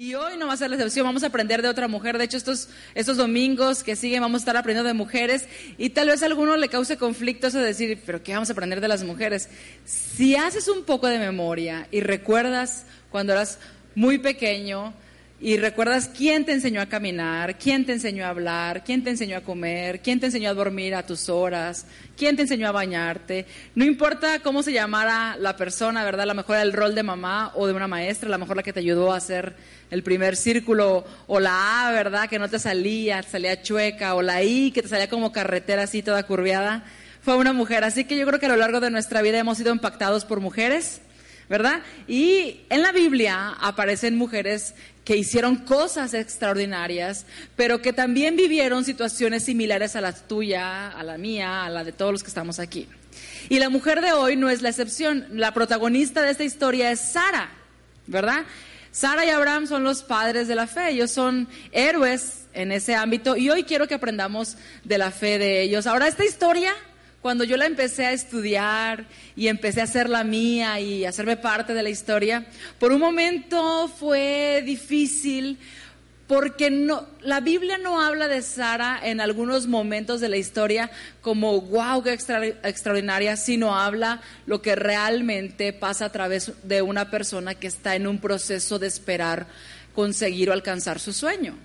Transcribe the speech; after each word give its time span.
Y 0.00 0.14
hoy 0.14 0.36
no 0.36 0.46
va 0.46 0.52
a 0.52 0.56
ser 0.56 0.70
la 0.70 0.76
excepción, 0.76 1.04
vamos 1.04 1.24
a 1.24 1.26
aprender 1.26 1.60
de 1.60 1.68
otra 1.68 1.88
mujer. 1.88 2.18
De 2.18 2.24
hecho, 2.24 2.36
estos, 2.36 3.16
domingos 3.16 3.82
que 3.82 3.96
siguen 3.96 4.20
vamos 4.20 4.42
a 4.42 4.42
estar 4.42 4.56
aprendiendo 4.56 4.86
de 4.86 4.94
mujeres 4.94 5.48
y 5.76 5.90
tal 5.90 6.06
vez 6.06 6.22
a 6.22 6.26
alguno 6.26 6.56
le 6.56 6.68
cause 6.68 6.96
conflicto 6.96 7.48
eso 7.48 7.58
de 7.58 7.64
decir, 7.64 8.00
pero 8.06 8.22
¿qué 8.22 8.32
vamos 8.32 8.48
a 8.48 8.52
aprender 8.52 8.80
de 8.80 8.86
las 8.86 9.02
mujeres? 9.02 9.48
Si 9.84 10.36
haces 10.36 10.68
un 10.68 10.84
poco 10.84 11.08
de 11.08 11.18
memoria 11.18 11.88
y 11.90 12.00
recuerdas 12.00 12.86
cuando 13.10 13.32
eras 13.32 13.58
muy 13.96 14.18
pequeño, 14.18 14.94
y 15.40 15.56
recuerdas 15.56 16.10
quién 16.12 16.44
te 16.44 16.52
enseñó 16.52 16.80
a 16.80 16.86
caminar, 16.86 17.58
quién 17.58 17.86
te 17.86 17.92
enseñó 17.92 18.24
a 18.24 18.30
hablar, 18.30 18.82
quién 18.82 19.04
te 19.04 19.10
enseñó 19.10 19.36
a 19.36 19.42
comer, 19.42 20.00
quién 20.00 20.18
te 20.18 20.26
enseñó 20.26 20.50
a 20.50 20.54
dormir 20.54 20.96
a 20.96 21.06
tus 21.06 21.28
horas, 21.28 21.86
quién 22.16 22.34
te 22.34 22.42
enseñó 22.42 22.66
a 22.66 22.72
bañarte. 22.72 23.46
No 23.76 23.84
importa 23.84 24.40
cómo 24.40 24.64
se 24.64 24.72
llamara 24.72 25.36
la 25.38 25.56
persona, 25.56 26.02
¿verdad? 26.02 26.22
A 26.22 26.26
lo 26.26 26.34
mejor 26.34 26.56
el 26.56 26.72
rol 26.72 26.96
de 26.96 27.04
mamá 27.04 27.52
o 27.54 27.68
de 27.68 27.72
una 27.72 27.86
maestra, 27.86 28.28
a 28.28 28.32
lo 28.32 28.38
mejor 28.38 28.56
la 28.56 28.64
que 28.64 28.72
te 28.72 28.80
ayudó 28.80 29.12
a 29.12 29.18
hacer 29.18 29.54
el 29.92 30.02
primer 30.02 30.34
círculo, 30.34 31.04
o 31.28 31.38
la 31.38 31.86
A, 31.86 31.92
¿verdad? 31.92 32.28
Que 32.28 32.40
no 32.40 32.48
te 32.48 32.58
salía, 32.58 33.22
salía 33.22 33.62
chueca, 33.62 34.16
o 34.16 34.22
la 34.22 34.42
I, 34.42 34.72
que 34.72 34.82
te 34.82 34.88
salía 34.88 35.08
como 35.08 35.30
carretera 35.30 35.84
así 35.84 36.02
toda 36.02 36.24
curviada. 36.24 36.84
Fue 37.22 37.36
una 37.36 37.52
mujer. 37.52 37.84
Así 37.84 38.04
que 38.04 38.18
yo 38.18 38.26
creo 38.26 38.40
que 38.40 38.46
a 38.46 38.50
lo 38.50 38.56
largo 38.56 38.80
de 38.80 38.90
nuestra 38.90 39.22
vida 39.22 39.38
hemos 39.38 39.58
sido 39.58 39.72
impactados 39.72 40.24
por 40.24 40.40
mujeres 40.40 41.00
¿verdad? 41.48 41.82
Y 42.06 42.60
en 42.68 42.82
la 42.82 42.92
Biblia 42.92 43.56
aparecen 43.60 44.16
mujeres 44.16 44.74
que 45.04 45.16
hicieron 45.16 45.56
cosas 45.56 46.12
extraordinarias, 46.12 47.24
pero 47.56 47.80
que 47.80 47.92
también 47.92 48.36
vivieron 48.36 48.84
situaciones 48.84 49.44
similares 49.44 49.96
a 49.96 50.02
la 50.02 50.12
tuya, 50.12 50.88
a 50.88 51.02
la 51.02 51.16
mía, 51.16 51.64
a 51.64 51.70
la 51.70 51.84
de 51.84 51.92
todos 51.92 52.12
los 52.12 52.22
que 52.22 52.28
estamos 52.28 52.58
aquí. 52.58 52.86
Y 53.48 53.58
la 53.58 53.70
mujer 53.70 54.02
de 54.02 54.12
hoy 54.12 54.36
no 54.36 54.50
es 54.50 54.60
la 54.60 54.68
excepción. 54.68 55.26
La 55.32 55.54
protagonista 55.54 56.22
de 56.22 56.30
esta 56.30 56.44
historia 56.44 56.90
es 56.90 57.00
Sara, 57.00 57.50
¿verdad? 58.06 58.44
Sara 58.90 59.24
y 59.24 59.30
Abraham 59.30 59.66
son 59.66 59.84
los 59.84 60.02
padres 60.02 60.48
de 60.48 60.54
la 60.54 60.66
fe, 60.66 60.90
ellos 60.90 61.10
son 61.10 61.48
héroes 61.72 62.46
en 62.52 62.72
ese 62.72 62.94
ámbito 62.94 63.36
y 63.36 63.48
hoy 63.48 63.62
quiero 63.62 63.86
que 63.86 63.94
aprendamos 63.94 64.56
de 64.84 64.98
la 64.98 65.10
fe 65.10 65.38
de 65.38 65.62
ellos. 65.62 65.86
Ahora, 65.86 66.08
esta 66.08 66.24
historia 66.24 66.74
cuando 67.22 67.44
yo 67.44 67.56
la 67.56 67.66
empecé 67.66 68.06
a 68.06 68.12
estudiar 68.12 69.06
y 69.34 69.48
empecé 69.48 69.80
a 69.80 69.84
hacer 69.84 70.08
la 70.08 70.24
mía 70.24 70.78
y 70.80 71.04
hacerme 71.04 71.36
parte 71.36 71.74
de 71.74 71.82
la 71.82 71.90
historia, 71.90 72.46
por 72.78 72.92
un 72.92 73.00
momento 73.00 73.88
fue 73.88 74.62
difícil 74.64 75.58
porque 76.28 76.70
no, 76.70 77.06
la 77.22 77.40
Biblia 77.40 77.78
no 77.78 78.02
habla 78.02 78.28
de 78.28 78.42
Sara 78.42 79.00
en 79.02 79.20
algunos 79.20 79.66
momentos 79.66 80.20
de 80.20 80.28
la 80.28 80.36
historia 80.36 80.90
como 81.22 81.62
wow, 81.62 82.02
qué 82.02 82.12
extraordinaria, 82.12 83.36
sino 83.36 83.74
habla 83.74 84.20
lo 84.46 84.60
que 84.60 84.76
realmente 84.76 85.72
pasa 85.72 86.04
a 86.04 86.12
través 86.12 86.52
de 86.64 86.82
una 86.82 87.10
persona 87.10 87.54
que 87.54 87.66
está 87.66 87.96
en 87.96 88.06
un 88.06 88.18
proceso 88.18 88.78
de 88.78 88.86
esperar 88.86 89.46
conseguir 89.94 90.50
o 90.50 90.52
alcanzar 90.52 91.00
su 91.00 91.14
sueño. 91.14 91.56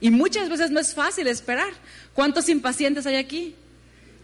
Y 0.00 0.10
muchas 0.10 0.48
veces 0.48 0.70
no 0.70 0.80
es 0.80 0.94
fácil 0.94 1.26
esperar. 1.26 1.72
¿Cuántos 2.14 2.48
impacientes 2.48 3.06
hay 3.06 3.16
aquí? 3.16 3.54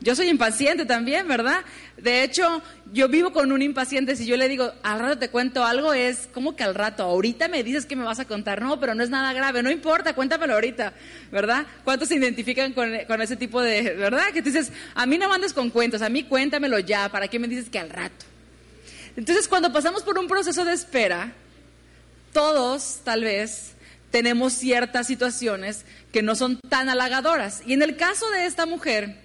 Yo 0.03 0.17
soy 0.17 0.29
impaciente 0.29 0.85
también, 0.85 1.29
¿verdad? 1.29 1.65
De 1.97 2.25
hecho, 2.25 2.61
yo 2.93 3.09
vivo 3.09 3.33
con 3.33 3.53
un 3.53 3.63
impaciente. 3.63 4.17
Si 4.17 4.27
yo 4.27 4.37
le 4.37 4.49
digo, 4.49 4.73
al 4.83 4.99
rato 4.99 5.19
te 5.19 5.29
cuento 5.29 5.65
algo, 5.65 5.93
es 5.95 6.29
como 6.35 6.57
que 6.57 6.65
al 6.65 6.75
rato, 6.75 7.05
ahorita 7.05 7.47
me 7.47 7.63
dices 7.63 7.87
que 7.87 7.95
me 7.95 8.03
vas 8.03 8.19
a 8.19 8.25
contar. 8.25 8.61
No, 8.61 8.81
pero 8.81 8.97
no 8.97 9.05
es 9.05 9.11
nada 9.11 9.33
grave, 9.33 9.63
no 9.63 9.71
importa, 9.71 10.15
cuéntamelo 10.15 10.55
ahorita, 10.55 10.93
¿verdad? 11.31 11.67
¿Cuántos 11.85 12.09
se 12.09 12.17
identifican 12.17 12.73
con, 12.73 12.93
ese 13.23 13.37
tipo 13.37 13.63
de, 13.63 13.95
¿verdad? 13.95 14.33
Que 14.33 14.43
tú 14.43 14.51
dices, 14.51 14.73
a 14.95 15.07
mí 15.07 15.19
no 15.19 15.29
mandes 15.29 15.53
con 15.53 15.71
cuentos, 15.71 16.03
a 16.03 16.09
mí 16.09 16.25
cuéntamelo 16.25 16.81
ya, 16.81 17.09
¿para 17.09 17.29
qué 17.29 17.39
me 17.39 17.47
dices 17.47 17.71
que 17.71 17.79
al 17.79 17.91
rato? 17.91 18.27
Entonces, 19.17 19.47
cuando 19.47 19.73
pasamos 19.73 20.03
por 20.03 20.19
un 20.19 20.27
proceso 20.27 20.65
de 20.65 20.73
espera, 20.73 21.33
todos, 22.33 23.01
tal 23.05 23.23
vez, 23.23 23.73
tenemos 24.11 24.53
ciertas 24.55 25.07
situaciones 25.07 25.85
que 26.13 26.23
no 26.23 26.35
son 26.35 26.59
tan 26.69 26.89
halagadoras. 26.89 27.63
Y 27.67 27.73
en 27.73 27.83
el 27.83 27.97
caso 27.97 28.29
de 28.31 28.47
esta 28.47 28.67
mujer, 28.67 29.17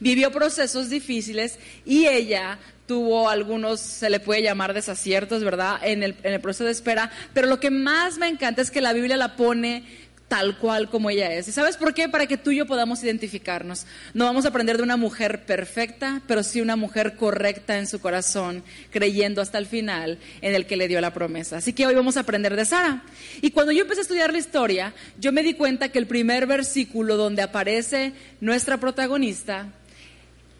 vivió 0.00 0.30
procesos 0.30 0.90
difíciles 0.90 1.58
y 1.84 2.06
ella 2.06 2.58
tuvo 2.86 3.28
algunos, 3.28 3.80
se 3.80 4.10
le 4.10 4.20
puede 4.20 4.42
llamar 4.42 4.74
desaciertos, 4.74 5.42
¿verdad? 5.42 5.78
En 5.82 6.02
el, 6.02 6.16
en 6.22 6.34
el 6.34 6.40
proceso 6.40 6.64
de 6.64 6.72
espera, 6.72 7.10
pero 7.32 7.46
lo 7.46 7.60
que 7.60 7.70
más 7.70 8.18
me 8.18 8.28
encanta 8.28 8.60
es 8.62 8.70
que 8.70 8.80
la 8.80 8.92
Biblia 8.92 9.16
la 9.16 9.36
pone 9.36 9.84
tal 10.28 10.58
cual 10.58 10.88
como 10.88 11.10
ella 11.10 11.32
es. 11.32 11.48
¿Y 11.48 11.52
sabes 11.52 11.76
por 11.76 11.94
qué? 11.94 12.08
Para 12.08 12.26
que 12.26 12.36
tú 12.36 12.50
y 12.50 12.56
yo 12.56 12.66
podamos 12.66 13.02
identificarnos. 13.02 13.86
No 14.14 14.24
vamos 14.24 14.44
a 14.44 14.48
aprender 14.48 14.76
de 14.76 14.82
una 14.82 14.96
mujer 14.96 15.44
perfecta, 15.44 16.22
pero 16.26 16.42
sí 16.42 16.60
una 16.60 16.76
mujer 16.76 17.16
correcta 17.16 17.78
en 17.78 17.86
su 17.86 18.00
corazón, 18.00 18.64
creyendo 18.90 19.42
hasta 19.42 19.58
el 19.58 19.66
final 19.66 20.18
en 20.40 20.54
el 20.54 20.66
que 20.66 20.76
le 20.76 20.88
dio 20.88 21.00
la 21.00 21.12
promesa. 21.12 21.58
Así 21.58 21.72
que 21.72 21.86
hoy 21.86 21.94
vamos 21.94 22.16
a 22.16 22.20
aprender 22.20 22.56
de 22.56 22.64
Sara. 22.64 23.02
Y 23.42 23.50
cuando 23.50 23.72
yo 23.72 23.82
empecé 23.82 24.00
a 24.00 24.02
estudiar 24.02 24.32
la 24.32 24.38
historia, 24.38 24.94
yo 25.18 25.32
me 25.32 25.42
di 25.42 25.54
cuenta 25.54 25.90
que 25.90 25.98
el 25.98 26.06
primer 26.06 26.46
versículo 26.46 27.16
donde 27.16 27.42
aparece 27.42 28.12
nuestra 28.40 28.78
protagonista 28.78 29.68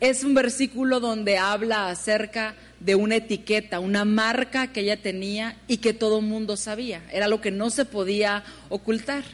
es 0.01 0.25
un 0.25 0.35
versículo 0.35 1.01
donde 1.01 1.39
habla 1.39 1.89
acerca 1.89 2.55
de 2.81 2.95
una 2.95 3.17
etiqueta, 3.17 3.81
una 3.81 4.05
marca 4.05 4.73
que 4.73 4.81
ella 4.81 5.01
tenía 5.01 5.57
y 5.67 5.79
que 5.79 5.95
todo 5.95 6.21
mundo 6.21 6.57
sabía. 6.57 7.03
Era 7.11 7.29
lo 7.29 7.41
que 7.41 7.51
no 7.51 7.71
se 7.71 7.87
podía 7.87 8.45
ocultar. 8.69 9.25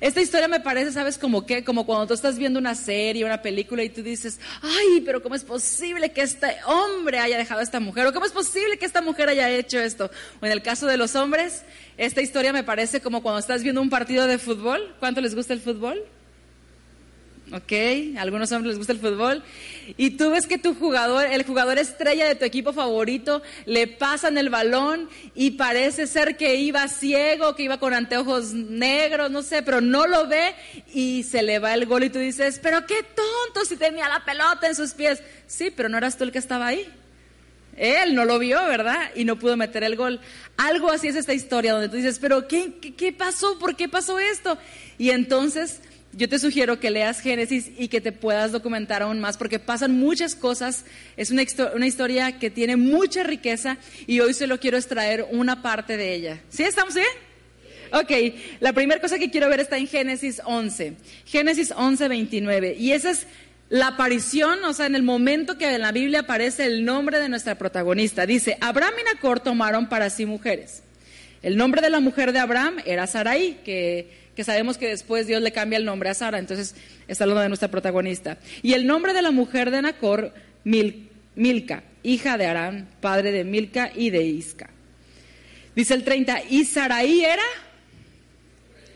Esta 0.00 0.20
historia 0.20 0.46
me 0.46 0.60
parece, 0.60 0.92
¿sabes 0.92 1.18
como 1.18 1.44
qué? 1.44 1.64
Como 1.64 1.84
cuando 1.84 2.06
tú 2.06 2.14
estás 2.14 2.38
viendo 2.38 2.58
una 2.58 2.74
serie, 2.74 3.24
una 3.24 3.42
película 3.42 3.82
y 3.82 3.88
tú 3.88 4.02
dices, 4.02 4.38
ay, 4.62 5.00
pero 5.04 5.22
¿cómo 5.22 5.34
es 5.34 5.44
posible 5.44 6.12
que 6.12 6.22
este 6.22 6.56
hombre 6.66 7.18
haya 7.18 7.36
dejado 7.36 7.60
a 7.60 7.64
esta 7.64 7.80
mujer? 7.80 8.06
¿O 8.06 8.12
cómo 8.12 8.26
es 8.26 8.32
posible 8.32 8.78
que 8.78 8.86
esta 8.86 9.02
mujer 9.02 9.28
haya 9.28 9.50
hecho 9.50 9.78
esto? 9.80 10.10
O 10.40 10.46
en 10.46 10.52
el 10.52 10.62
caso 10.62 10.86
de 10.86 10.96
los 10.96 11.16
hombres, 11.16 11.64
esta 11.96 12.22
historia 12.22 12.52
me 12.52 12.62
parece 12.62 13.00
como 13.00 13.22
cuando 13.22 13.40
estás 13.40 13.62
viendo 13.62 13.82
un 13.82 13.90
partido 13.90 14.26
de 14.26 14.38
fútbol. 14.38 14.94
¿Cuánto 15.00 15.20
les 15.20 15.34
gusta 15.34 15.52
el 15.52 15.60
fútbol? 15.60 16.04
¿Ok? 17.52 18.16
A 18.16 18.22
algunos 18.22 18.52
hombres 18.52 18.70
les 18.70 18.78
gusta 18.78 18.92
el 18.92 18.98
fútbol. 18.98 19.42
Y 19.96 20.10
tú 20.10 20.30
ves 20.30 20.46
que 20.46 20.58
tu 20.58 20.74
jugador, 20.74 21.26
el 21.26 21.44
jugador 21.44 21.78
estrella 21.78 22.26
de 22.26 22.34
tu 22.34 22.44
equipo 22.44 22.72
favorito, 22.72 23.42
le 23.64 23.86
pasan 23.86 24.38
el 24.38 24.50
balón 24.50 25.08
y 25.34 25.52
parece 25.52 26.06
ser 26.06 26.36
que 26.36 26.56
iba 26.56 26.86
ciego, 26.88 27.54
que 27.54 27.64
iba 27.64 27.78
con 27.78 27.94
anteojos 27.94 28.52
negros, 28.52 29.30
no 29.30 29.42
sé, 29.42 29.62
pero 29.62 29.80
no 29.80 30.06
lo 30.06 30.26
ve 30.28 30.54
y 30.92 31.22
se 31.22 31.42
le 31.42 31.58
va 31.58 31.74
el 31.74 31.86
gol 31.86 32.04
y 32.04 32.10
tú 32.10 32.18
dices, 32.18 32.60
pero 32.62 32.86
qué 32.86 33.02
tonto 33.02 33.64
si 33.66 33.76
tenía 33.76 34.08
la 34.08 34.24
pelota 34.24 34.66
en 34.66 34.74
sus 34.74 34.92
pies. 34.92 35.22
Sí, 35.46 35.72
pero 35.74 35.88
no 35.88 35.98
eras 35.98 36.16
tú 36.16 36.24
el 36.24 36.32
que 36.32 36.38
estaba 36.38 36.66
ahí. 36.66 36.86
Él 37.76 38.14
no 38.14 38.24
lo 38.24 38.40
vio, 38.40 38.60
¿verdad? 38.64 39.10
Y 39.14 39.24
no 39.24 39.38
pudo 39.38 39.56
meter 39.56 39.84
el 39.84 39.94
gol. 39.94 40.20
Algo 40.56 40.90
así 40.90 41.08
es 41.08 41.14
esta 41.14 41.32
historia 41.32 41.72
donde 41.72 41.88
tú 41.88 41.96
dices, 41.96 42.18
pero 42.18 42.48
¿qué, 42.48 42.74
qué, 42.80 42.94
qué 42.94 43.12
pasó? 43.12 43.56
¿Por 43.58 43.76
qué 43.76 43.88
pasó 43.88 44.18
esto? 44.18 44.58
Y 44.98 45.10
entonces 45.10 45.80
yo 46.12 46.28
te 46.28 46.38
sugiero 46.38 46.80
que 46.80 46.90
leas 46.90 47.20
Génesis 47.20 47.70
y 47.78 47.88
que 47.88 48.00
te 48.00 48.12
puedas 48.12 48.52
documentar 48.52 49.02
aún 49.02 49.20
más, 49.20 49.36
porque 49.36 49.58
pasan 49.58 49.98
muchas 49.98 50.34
cosas. 50.34 50.84
Es 51.16 51.30
una, 51.30 51.42
una, 51.74 51.86
historia 51.86 52.38
que 52.38 52.50
tiene 52.50 52.76
mucha 52.76 53.22
riqueza 53.22 53.78
y 54.06 54.20
hoy 54.20 54.34
solo 54.34 54.58
quiero 54.58 54.76
extraer 54.76 55.26
una 55.30 55.62
parte 55.62 55.96
de 55.96 56.14
ella. 56.14 56.40
¿Sí? 56.48 56.62
¿Estamos 56.62 56.94
bien? 56.94 57.06
Ok, 57.92 58.34
la 58.60 58.72
primera 58.72 59.00
cosa 59.00 59.18
que 59.18 59.30
quiero 59.30 59.48
ver 59.48 59.60
está 59.60 59.76
en 59.78 59.86
Génesis 59.86 60.42
11. 60.44 60.94
Génesis 61.24 61.72
11, 61.74 62.08
29. 62.08 62.76
Y 62.78 62.92
esa 62.92 63.10
es 63.10 63.26
la 63.70 63.88
aparición, 63.88 64.64
o 64.64 64.72
sea, 64.72 64.86
en 64.86 64.94
el 64.94 65.02
momento 65.02 65.58
que 65.58 65.74
en 65.74 65.82
la 65.82 65.92
Biblia 65.92 66.20
aparece 66.20 66.66
el 66.66 66.84
nombre 66.84 67.20
de 67.20 67.28
nuestra 67.28 67.56
protagonista. 67.56 68.26
Dice, 68.26 68.56
Abraham 68.60 68.94
y 69.00 69.04
Nacor 69.04 69.40
tomaron 69.40 69.88
para 69.88 70.10
sí 70.10 70.26
mujeres. 70.26 70.82
El 71.42 71.56
nombre 71.56 71.80
de 71.80 71.90
la 71.90 72.00
mujer 72.00 72.32
de 72.32 72.40
Abraham 72.40 72.76
era 72.84 73.06
Sarai, 73.06 73.58
que 73.64 74.17
que 74.38 74.44
sabemos 74.44 74.78
que 74.78 74.86
después 74.86 75.26
Dios 75.26 75.42
le 75.42 75.50
cambia 75.50 75.78
el 75.78 75.84
nombre 75.84 76.10
a 76.10 76.14
Sara, 76.14 76.38
entonces 76.38 76.76
está 77.08 77.24
hablando 77.24 77.42
de 77.42 77.48
nuestra 77.48 77.72
protagonista. 77.72 78.38
Y 78.62 78.74
el 78.74 78.86
nombre 78.86 79.12
de 79.12 79.20
la 79.20 79.32
mujer 79.32 79.72
de 79.72 79.82
Nacor, 79.82 80.32
Milca, 80.62 81.82
hija 82.04 82.38
de 82.38 82.46
Arán, 82.46 82.88
padre 83.00 83.32
de 83.32 83.42
Milca 83.42 83.90
y 83.92 84.10
de 84.10 84.22
Isca. 84.22 84.70
Dice 85.74 85.94
el 85.94 86.04
30, 86.04 86.42
y 86.50 86.64
Saraí 86.66 87.24
era 87.24 87.42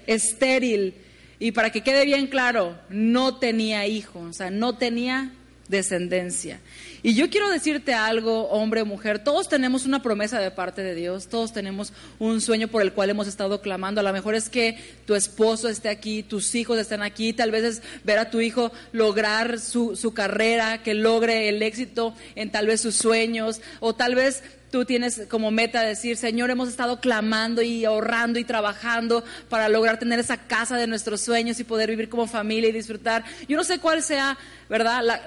estéril. 0.07 0.95
Y 1.41 1.51
para 1.51 1.71
que 1.71 1.81
quede 1.81 2.05
bien 2.05 2.29
claro, 2.29 2.79
no 2.89 3.41
tenía 3.41 3.85
hijos, 3.89 4.31
o 4.31 4.33
sea, 4.33 4.51
no 4.53 4.79
tenía 4.79 5.33
descendencia. 5.73 6.61
Y 7.03 7.15
yo 7.15 7.29
quiero 7.31 7.51
decirte 7.51 7.95
algo, 7.95 8.49
hombre 8.51 8.83
o 8.83 8.87
mujer, 8.87 9.25
todos 9.25 9.49
tenemos 9.49 9.87
una 9.87 10.03
promesa 10.03 10.39
de 10.39 10.53
parte 10.53 10.85
de 10.85 10.95
Dios, 10.95 11.27
todos 11.27 11.53
tenemos 11.53 11.93
un 12.21 12.41
sueño 12.41 12.69
por 12.69 12.83
el 12.83 12.93
cual 12.93 13.11
hemos 13.11 13.27
estado 13.27 13.61
clamando. 13.61 14.01
A 14.01 14.05
lo 14.05 14.13
mejor 14.13 14.37
es 14.37 14.49
que 14.49 14.79
tu 15.05 15.17
esposo 15.17 15.69
esté 15.69 15.89
aquí, 15.89 16.23
tus 16.23 16.55
hijos 16.55 16.79
estén 16.79 17.03
aquí, 17.03 17.33
tal 17.33 17.51
vez 17.51 17.65
es 17.65 17.83
ver 18.05 18.21
a 18.21 18.31
tu 18.31 18.41
hijo 18.41 18.71
lograr 18.93 19.59
su, 19.59 19.97
su 19.97 20.15
carrera, 20.15 20.85
que 20.85 20.95
logre 20.95 21.49
el 21.49 21.61
éxito 21.63 22.15
en 22.37 22.53
tal 22.53 22.69
vez 22.69 22.81
sus 22.81 22.95
sueños, 22.95 23.61
o 23.81 23.95
tal 23.97 24.15
vez 24.15 24.45
tú 24.73 24.87
tienes 24.87 25.23
como 25.29 25.53
meta 25.53 25.83
decir, 25.83 26.17
Señor, 26.17 26.51
hemos 26.51 26.69
estado 26.69 26.99
clamando 26.99 27.61
y 27.63 27.85
ahorrando 27.85 28.41
y 28.41 28.45
trabajando 28.45 29.23
para 29.49 29.69
lograr 29.69 29.99
tener 29.99 30.19
esa 30.19 30.39
casa 30.39 30.79
de 30.79 30.87
nuestros 30.87 31.21
sueños 31.21 31.61
y 31.61 31.65
poder 31.65 31.91
vivir 31.91 32.09
como 32.09 32.27
familia 32.27 32.71
y 32.71 32.73
disfrutar. 32.73 33.23
Yo 33.47 33.57
no 33.57 33.65
sé 33.65 33.79
cuál 33.79 34.03
sea, 34.03 34.39
¿verdad?, 34.71 35.21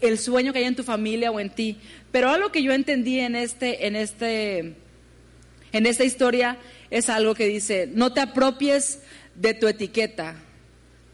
el 0.00 0.18
sueño 0.18 0.52
que 0.52 0.60
hay 0.60 0.66
en 0.66 0.76
tu 0.76 0.84
familia 0.84 1.32
o 1.32 1.40
en 1.40 1.50
ti, 1.50 1.78
pero 2.12 2.30
algo 2.30 2.52
que 2.52 2.62
yo 2.62 2.72
entendí 2.72 3.18
en 3.18 3.34
este, 3.34 3.86
en 3.86 3.96
este, 3.96 4.76
En 5.72 5.86
esta 5.86 6.04
historia 6.04 6.58
es 6.90 7.08
algo 7.08 7.34
que 7.34 7.46
dice, 7.46 7.88
no 7.92 8.12
te 8.12 8.20
apropies 8.20 9.00
de 9.34 9.54
tu 9.54 9.66
etiqueta, 9.66 10.36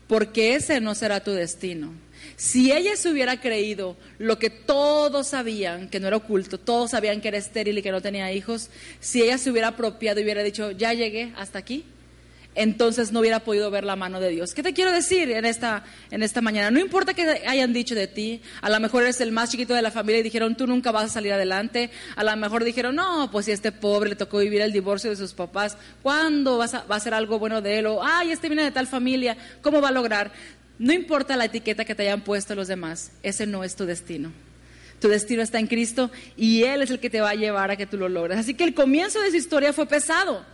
porque 0.08 0.56
ese 0.56 0.81
no 0.81 0.94
será 0.94 1.23
tu 1.23 1.31
destino. 1.31 1.93
Si 2.38 2.70
ella 2.70 2.94
se 2.94 3.11
hubiera 3.11 3.40
creído 3.40 3.96
lo 4.19 4.38
que 4.38 4.49
todos 4.49 5.26
sabían, 5.26 5.88
que 5.88 5.99
no 5.99 6.06
era 6.06 6.19
oculto, 6.19 6.56
todos 6.56 6.93
sabían 6.93 7.20
que 7.20 7.26
era 7.26 7.37
estéril 7.37 7.76
y 7.76 7.82
que 7.82 7.90
no 7.90 8.00
tenía 8.00 8.32
hijos, 8.32 8.70
si 9.00 9.23
ella 9.23 9.38
se 9.38 9.50
hubiera 9.50 9.69
apropiado 9.69 10.20
y 10.20 10.23
hubiera 10.23 10.44
dicho, 10.44 10.70
ya 10.70 10.93
llegué 10.93 11.32
hasta 11.37 11.58
aquí, 11.58 11.85
entonces 12.55 13.11
no 13.11 13.19
hubiera 13.19 13.40
podido 13.40 13.73
ver 13.73 13.82
la 13.82 13.96
mano 13.96 14.20
de 14.20 14.29
Dios. 14.29 14.55
¿Qué 14.55 14.62
te 14.62 14.73
quiero 14.73 14.93
decir 14.93 15.32
en 15.32 15.46
esta, 15.46 15.82
en 16.12 16.23
esta 16.23 16.40
mañana? 16.40 16.70
No 16.70 16.79
importa 16.79 17.12
que 17.12 17.43
hayan 17.44 17.73
dicho 17.73 17.96
de 17.96 18.06
ti, 18.06 18.41
a 18.61 18.70
lo 18.70 18.79
mejor 18.79 19.02
eres 19.02 19.20
el 19.20 19.32
más 19.32 19.50
chiquito 19.50 19.75
de 19.75 19.82
la 19.82 19.91
familia 19.91 20.20
y 20.20 20.23
dijeron, 20.23 20.55
tú 20.55 20.69
nunca 20.69 20.93
vas 20.93 21.06
a 21.06 21.08
salir 21.08 21.32
adelante, 21.32 21.91
a 22.14 22.23
lo 22.23 22.37
mejor 22.37 22.62
dijeron, 22.62 22.94
no, 22.94 23.32
pues 23.32 23.46
si 23.46 23.50
este 23.52 23.73
pobre 23.73 24.11
le 24.11 24.17
tocó 24.17 24.38
vivir 24.38 24.61
el 24.61 24.73
divorcio 24.73 25.11
de 25.11 25.17
sus 25.17 25.34
papás, 25.34 25.76
¿cuándo 26.02 26.56
vas 26.56 26.75
a, 26.75 26.84
va 26.84 26.94
a 26.94 27.00
ser 27.00 27.14
algo 27.14 27.41
bueno 27.41 27.61
de 27.61 27.81
él? 27.81 27.87
O, 27.87 28.00
ay, 28.00 28.31
este 28.31 28.49
viene 28.49 28.62
de 28.62 28.70
tal 28.70 28.87
familia, 28.87 29.37
¿cómo 29.61 29.81
va 29.81 29.88
a 29.88 29.93
lograr? 29.93 30.31
No 30.78 30.92
importa 30.92 31.36
la 31.36 31.46
etiqueta 31.46 31.84
que 31.84 31.94
te 31.94 32.02
hayan 32.02 32.20
puesto 32.20 32.54
los 32.54 32.69
demás, 32.69 33.10
ese 33.22 33.46
no 33.46 33.64
es 33.64 33.75
tu 33.75 33.84
destino. 33.84 34.32
Tu 35.00 35.08
destino 35.08 35.42
está 35.42 35.58
en 35.58 35.66
Cristo 35.66 36.10
y 36.36 36.64
Él 36.64 36.82
es 36.82 36.90
el 36.90 36.98
que 36.98 37.10
te 37.10 37.20
va 37.20 37.30
a 37.30 37.34
llevar 37.34 37.70
a 37.70 37.76
que 37.76 37.86
tú 37.86 37.96
lo 37.96 38.08
logres. 38.08 38.38
Así 38.38 38.54
que 38.54 38.64
el 38.64 38.75
comienzo 38.75 39.20
de 39.20 39.30
su 39.30 39.36
historia 39.36 39.72
fue 39.72 39.86
pesado. 39.86 40.44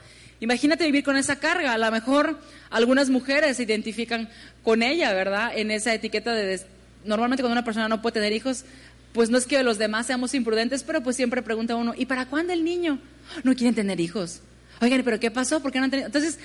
Imagínate 0.41 0.85
vivir 0.85 1.05
con 1.05 1.17
esa 1.17 1.37
carga. 1.39 1.73
A 1.73 1.79
lo 1.79 1.91
mejor 1.91 2.39
algunas 2.71 3.09
mujeres 3.09 3.57
se 3.57 3.63
identifican 3.63 4.29
con 4.63 4.83
ella, 4.83 5.13
¿verdad? 5.15 5.53
En 5.57 5.71
esa 5.71 5.95
etiqueta 5.95 6.35
de... 6.35 6.61
Normalmente 7.05 7.43
cuando 7.43 7.53
una 7.53 7.65
persona 7.65 7.89
no 7.89 8.03
puede 8.03 8.15
tener 8.15 8.33
hijos, 8.33 8.65
pues 9.13 9.31
no 9.31 9.39
es 9.39 9.47
que 9.47 9.63
los 9.63 9.79
demás 9.79 10.07
seamos 10.07 10.35
imprudentes, 10.35 10.83
pero 10.83 11.03
pues 11.03 11.17
siempre 11.17 11.43
pregunta 11.43 11.77
uno, 11.77 11.95
¿y 11.97 12.07
para 12.07 12.27
cuándo 12.27 12.53
el 12.53 12.65
niño? 12.65 12.99
No 13.45 13.55
quieren 13.55 13.75
tener 13.75 14.01
hijos. 14.01 14.41
Oigan, 14.81 15.03
¿pero 15.05 15.21
qué 15.21 15.31
pasó? 15.31 15.61
¿Por 15.61 15.71
qué 15.71 15.79
no 15.79 15.85
han 15.85 15.91
tenido? 15.91 16.07
Entonces, 16.07 16.39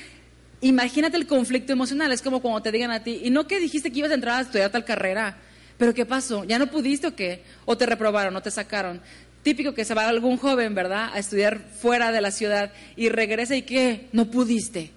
imagínate 0.61 1.17
el 1.17 1.27
conflicto 1.27 1.73
emocional. 1.73 2.11
Es 2.11 2.21
como 2.21 2.41
cuando 2.41 2.61
te 2.61 2.71
digan 2.71 2.91
a 2.91 3.03
ti, 3.03 3.21
¿y 3.23 3.29
no 3.29 3.47
que 3.47 3.59
dijiste 3.59 3.91
que 3.91 3.99
ibas 3.99 4.11
a 4.11 4.15
entrar 4.15 4.39
a 4.39 4.41
estudiar 4.41 4.71
tal 4.71 4.85
carrera? 4.85 5.37
¿Pero 5.77 5.93
qué 5.93 6.05
pasó? 6.05 6.43
¿Ya 6.43 6.59
no 6.59 6.67
pudiste 6.67 7.07
o 7.07 7.15
qué? 7.15 7.43
¿O 7.65 7.77
te 7.77 7.85
reprobaron 7.85 8.35
o 8.35 8.41
te 8.41 8.51
sacaron? 8.51 9.01
típico 9.43 9.73
que 9.73 9.85
se 9.85 9.93
va 9.93 10.07
algún 10.07 10.37
joven, 10.37 10.75
¿verdad?, 10.75 11.11
a 11.13 11.19
estudiar 11.19 11.59
fuera 11.79 12.11
de 12.11 12.21
la 12.21 12.31
ciudad 12.31 12.71
y 12.95 13.09
regresa 13.09 13.55
y 13.55 13.63
¿qué? 13.63 14.07
No 14.11 14.29
pudiste. 14.29 14.91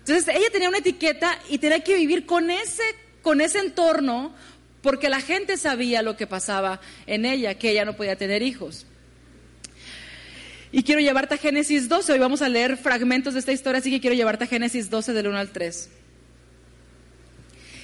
Entonces 0.00 0.34
ella 0.34 0.50
tenía 0.52 0.68
una 0.68 0.78
etiqueta 0.78 1.38
y 1.48 1.58
tenía 1.58 1.80
que 1.80 1.96
vivir 1.96 2.26
con 2.26 2.50
ese, 2.50 2.82
con 3.22 3.40
ese 3.40 3.58
entorno 3.58 4.34
porque 4.82 5.08
la 5.08 5.20
gente 5.20 5.56
sabía 5.56 6.02
lo 6.02 6.16
que 6.16 6.26
pasaba 6.26 6.80
en 7.06 7.24
ella, 7.24 7.54
que 7.54 7.70
ella 7.70 7.84
no 7.84 7.96
podía 7.96 8.16
tener 8.16 8.42
hijos. 8.42 8.86
Y 10.76 10.82
quiero 10.82 11.00
llevarte 11.00 11.36
a 11.36 11.38
Génesis 11.38 11.88
12, 11.88 12.14
hoy 12.14 12.18
vamos 12.18 12.42
a 12.42 12.48
leer 12.48 12.76
fragmentos 12.76 13.34
de 13.34 13.38
esta 13.38 13.52
historia, 13.52 13.78
así 13.78 13.92
que 13.92 14.00
quiero 14.00 14.16
llevarte 14.16 14.42
a 14.42 14.46
Génesis 14.48 14.90
12 14.90 15.12
del 15.12 15.28
1 15.28 15.38
al 15.38 15.50
3. 15.50 15.88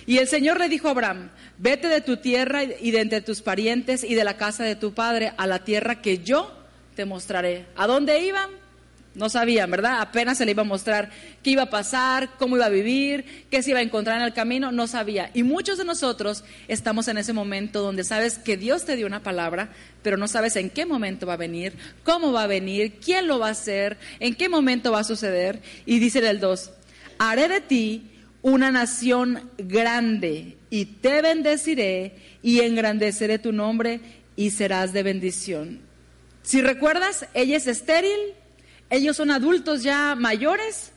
Y 0.07 0.19
el 0.19 0.27
Señor 0.27 0.59
le 0.59 0.69
dijo 0.69 0.89
a 0.89 0.91
Abraham, 0.91 1.31
vete 1.57 1.87
de 1.87 2.01
tu 2.01 2.17
tierra 2.17 2.65
y 2.65 2.91
de 2.91 3.01
entre 3.01 3.21
tus 3.21 3.43
parientes 3.43 4.03
y 4.03 4.17
de 4.17 4.25
la 4.25 4.37
casa 4.37 4.65
de 4.65 4.75
tu 4.75 4.93
padre 4.93 5.33
a 5.37 5.47
la 5.47 5.63
tierra 5.63 6.03
que 6.03 6.19
yo 6.19 6.53
te 6.97 7.05
mostraré. 7.05 7.67
¿A 7.77 7.87
dónde 7.87 8.25
iban? 8.25 8.51
No 9.15 9.29
sabían, 9.29 9.71
¿verdad? 9.71 10.01
Apenas 10.01 10.39
se 10.39 10.45
le 10.45 10.53
iba 10.53 10.63
a 10.63 10.65
mostrar 10.65 11.11
qué 11.43 11.51
iba 11.51 11.65
a 11.65 11.71
pasar, 11.71 12.31
cómo 12.39 12.57
iba 12.57 12.67
a 12.67 12.71
vivir, 12.71 13.45
qué 13.51 13.61
se 13.61 13.71
iba 13.71 13.81
a 13.81 13.83
encontrar 13.83 14.19
en 14.19 14.23
el 14.23 14.33
camino, 14.33 14.71
no 14.71 14.87
sabía. 14.87 15.33
Y 15.35 15.43
muchos 15.43 15.79
de 15.79 15.85
nosotros 15.85 16.45
estamos 16.69 17.09
en 17.09 17.19
ese 17.19 17.33
momento 17.33 17.83
donde 17.83 18.05
sabes 18.05 18.39
que 18.39 18.57
Dios 18.57 18.85
te 18.85 18.95
dio 18.95 19.09
una 19.09 19.23
palabra, 19.25 19.71
pero 20.03 20.17
no 20.17 20.29
sabes 20.29 20.55
en 20.55 20.71
qué 20.71 20.87
momento 20.87 21.27
va 21.27 21.33
a 21.33 21.39
venir, 21.39 21.75
cómo 22.05 22.33
va 22.33 22.45
a 22.45 22.47
venir, 22.47 23.01
quién 23.05 23.27
lo 23.27 23.41
va 23.41 23.49
a 23.49 23.53
hacer, 23.53 23.99
en 24.21 24.37
qué 24.37 24.49
momento 24.49 24.93
va 24.93 25.01
a 25.01 25.05
suceder. 25.05 25.61
Y 25.87 25.99
dice 25.99 26.21
el 26.21 26.39
2, 26.39 26.71
haré 27.19 27.49
de 27.49 27.61
ti 27.61 28.11
una 28.43 28.71
nación 28.71 29.51
grande 29.59 30.57
y 30.71 30.85
te 30.85 31.21
bendeciré 31.21 32.15
y 32.43 32.61
engrandeceré 32.61 33.41
tu 33.41 33.53
nombre 33.53 34.01
y 34.37 34.51
serás 34.51 34.93
de 34.93 35.03
bendición. 35.03 35.81
Si 36.43 36.63
recuerdas, 36.63 37.27
ella 37.35 37.57
es 37.57 37.67
estéril, 37.67 38.19
ellos 38.91 39.17
son 39.17 39.31
adultos 39.31 39.83
ya 39.83 40.15
mayores. 40.17 40.93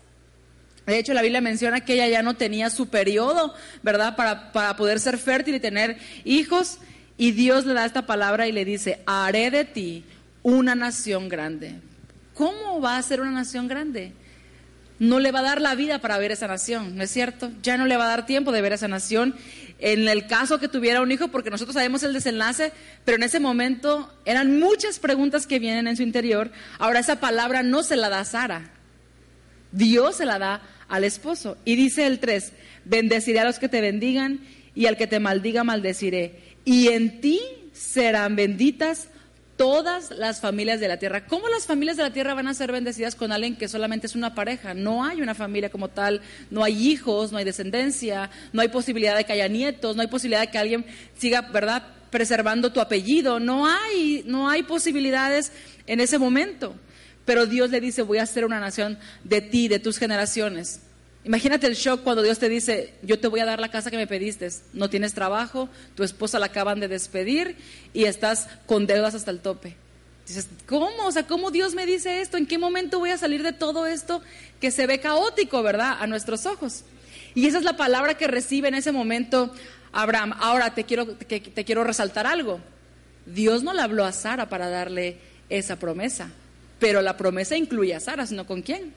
De 0.86 0.98
hecho, 0.98 1.14
la 1.14 1.22
Biblia 1.22 1.40
menciona 1.40 1.82
que 1.86 1.94
ella 1.94 2.08
ya 2.08 2.24
no 2.24 2.36
tenía 2.36 2.70
su 2.70 2.88
periodo, 2.88 3.54
¿verdad? 3.84 4.16
Para, 4.16 4.52
para 4.52 4.76
poder 4.76 5.00
ser 5.00 5.18
fértil 5.18 5.56
y 5.56 5.60
tener 5.60 5.98
hijos. 6.26 6.80
Y 7.18 7.32
Dios 7.32 7.66
le 7.66 7.74
da 7.74 7.86
esta 7.86 8.06
palabra 8.06 8.48
y 8.48 8.52
le 8.52 8.66
dice, 8.66 9.02
haré 9.06 9.52
de 9.52 9.64
ti 9.64 10.04
una 10.42 10.76
nación 10.76 11.30
grande. 11.30 11.76
¿Cómo 12.34 12.82
va 12.82 12.98
a 12.98 13.02
ser 13.04 13.22
una 13.22 13.32
nación 13.32 13.68
grande? 13.68 14.12
No 15.00 15.20
le 15.20 15.32
va 15.32 15.40
a 15.40 15.44
dar 15.44 15.62
la 15.62 15.76
vida 15.76 16.00
para 16.00 16.18
ver 16.18 16.32
esa 16.32 16.48
nación, 16.48 16.96
¿no 16.96 17.04
es 17.04 17.12
cierto? 17.12 17.52
Ya 17.62 17.78
no 17.78 17.86
le 17.86 17.98
va 17.98 18.06
a 18.06 18.10
dar 18.10 18.26
tiempo 18.26 18.52
de 18.52 18.62
ver 18.62 18.74
esa 18.74 18.88
nación. 18.88 19.36
En 19.80 20.08
el 20.08 20.28
caso 20.28 20.60
que 20.60 20.68
tuviera 20.68 21.02
un 21.02 21.12
hijo, 21.12 21.28
porque 21.30 21.50
nosotros 21.50 21.74
sabemos 21.74 22.04
el 22.04 22.14
desenlace, 22.14 22.72
pero 23.04 23.18
en 23.18 23.24
ese 23.24 23.40
momento 23.40 24.14
eran 24.26 24.60
muchas 24.60 25.00
preguntas 25.00 25.48
que 25.48 25.60
vienen 25.60 25.88
en 25.88 25.98
su 25.98 26.04
interior. 26.04 26.52
Ahora 26.78 27.00
esa 27.00 27.20
palabra 27.20 27.64
no 27.64 27.84
se 27.84 27.96
la 27.96 28.10
da 28.10 28.22
a 28.22 28.26
Sara, 28.26 28.72
Dios 29.72 30.18
se 30.18 30.26
la 30.26 30.40
da 30.40 30.62
al 30.88 31.04
esposo. 31.04 31.58
Y 31.66 31.76
dice 31.76 32.06
el 32.06 32.20
3, 32.20 32.54
bendeciré 32.86 33.40
a 33.40 33.46
los 33.46 33.60
que 33.60 33.70
te 33.70 33.82
bendigan 33.82 34.40
y 34.76 34.86
al 34.86 34.96
que 34.96 35.08
te 35.08 35.20
maldiga 35.20 35.64
maldeciré. 35.64 36.40
Y 36.66 36.90
en 36.90 37.20
ti 37.20 37.42
serán 37.74 38.36
benditas 38.36 39.08
todas 39.64 40.12
las 40.12 40.42
familias 40.42 40.82
de 40.82 40.90
la 40.90 40.98
tierra. 40.98 41.26
¿Cómo 41.26 41.48
las 41.48 41.66
familias 41.66 41.96
de 41.96 42.04
la 42.04 42.12
tierra 42.12 42.34
van 42.34 42.50
a 42.50 42.54
ser 42.54 42.70
bendecidas 42.70 43.16
con 43.16 43.32
alguien 43.32 43.56
que 43.56 43.70
solamente 43.70 44.08
es 44.08 44.14
una 44.14 44.36
pareja? 44.36 44.74
No 44.74 45.06
hay 45.06 45.22
una 45.22 45.34
familia 45.36 45.70
como 45.70 45.88
tal, 45.88 46.20
no 46.52 46.66
hay 46.66 46.90
hijos, 46.90 47.32
no 47.32 47.38
hay 47.38 47.46
descendencia, 47.46 48.30
no 48.52 48.62
hay 48.62 48.68
posibilidad 48.68 49.16
de 49.16 49.24
que 49.24 49.32
haya 49.32 49.48
nietos, 49.48 49.96
no 49.96 50.02
hay 50.02 50.10
posibilidad 50.10 50.42
de 50.42 50.52
que 50.52 50.58
alguien 50.58 50.86
siga, 51.18 51.44
¿verdad?, 51.44 51.82
preservando 52.10 52.74
tu 52.74 52.82
apellido. 52.82 53.40
No 53.40 53.66
hay, 53.66 54.26
no 54.26 54.50
hay 54.50 54.64
posibilidades 54.64 55.54
en 55.88 56.02
ese 56.02 56.20
momento. 56.20 56.76
Pero 57.24 57.46
Dios 57.46 57.70
le 57.70 57.80
dice, 57.80 58.02
voy 58.02 58.18
a 58.18 58.24
hacer 58.24 58.44
una 58.44 58.60
nación 58.60 59.00
de 59.24 59.40
ti, 59.40 59.70
de 59.70 59.80
tus 59.80 59.98
generaciones. 59.98 60.82
Imagínate 61.26 61.68
el 61.68 61.76
shock 61.76 62.04
cuando 62.04 62.22
Dios 62.22 62.38
te 62.38 62.50
dice, 62.50 62.94
yo 63.02 63.18
te 63.18 63.30
voy 63.30 63.40
a 63.40 63.46
dar 63.46 63.60
la 63.60 63.72
casa 63.72 63.90
que 63.90 63.98
me 63.98 64.08
pediste. 64.08 64.50
No 64.74 64.90
tienes 64.90 65.14
trabajo, 65.14 65.70
tu 65.96 66.04
esposa 66.04 66.38
la 66.38 66.48
acaban 66.48 66.82
de 66.82 66.90
despedir 66.90 67.56
y 67.94 68.06
estás 68.06 68.50
con 68.66 68.86
deudas 68.88 69.16
hasta 69.16 69.32
el 69.32 69.40
tope. 69.40 69.76
Dices, 70.28 70.48
¿cómo? 70.66 71.06
O 71.06 71.12
sea, 71.12 71.26
¿cómo 71.26 71.50
Dios 71.50 71.76
me 71.76 71.86
dice 71.86 72.22
esto? 72.22 72.38
¿En 72.38 72.46
qué 72.46 72.58
momento 72.58 73.00
voy 73.00 73.12
a 73.12 73.18
salir 73.18 73.42
de 73.42 73.54
todo 73.54 73.88
esto 73.88 74.22
que 74.60 74.72
se 74.72 74.86
ve 74.86 75.00
caótico, 75.00 75.64
verdad? 75.64 75.98
A 76.00 76.08
nuestros 76.08 76.46
ojos. 76.46 76.84
Y 77.36 77.48
esa 77.48 77.58
es 77.58 77.64
la 77.64 77.78
palabra 77.78 78.16
que 78.16 78.28
recibe 78.28 78.68
en 78.68 78.76
ese 78.76 78.92
momento 78.92 79.54
Abraham. 79.94 80.34
Ahora 80.40 80.74
te 80.74 80.84
quiero, 80.84 81.08
te, 81.08 81.40
te 81.40 81.66
quiero 81.66 81.86
resaltar 81.86 82.28
algo. 82.28 82.60
Dios 83.26 83.64
no 83.64 83.74
le 83.74 83.82
habló 83.82 84.04
a 84.04 84.12
Sara 84.12 84.50
para 84.50 84.70
darle 84.70 85.18
esa 85.50 85.78
promesa, 85.78 86.30
pero 86.80 87.02
la 87.02 87.16
promesa 87.16 87.56
incluye 87.56 87.96
a 87.96 88.02
Sara, 88.02 88.26
sino 88.26 88.46
con 88.46 88.62
quién? 88.62 88.94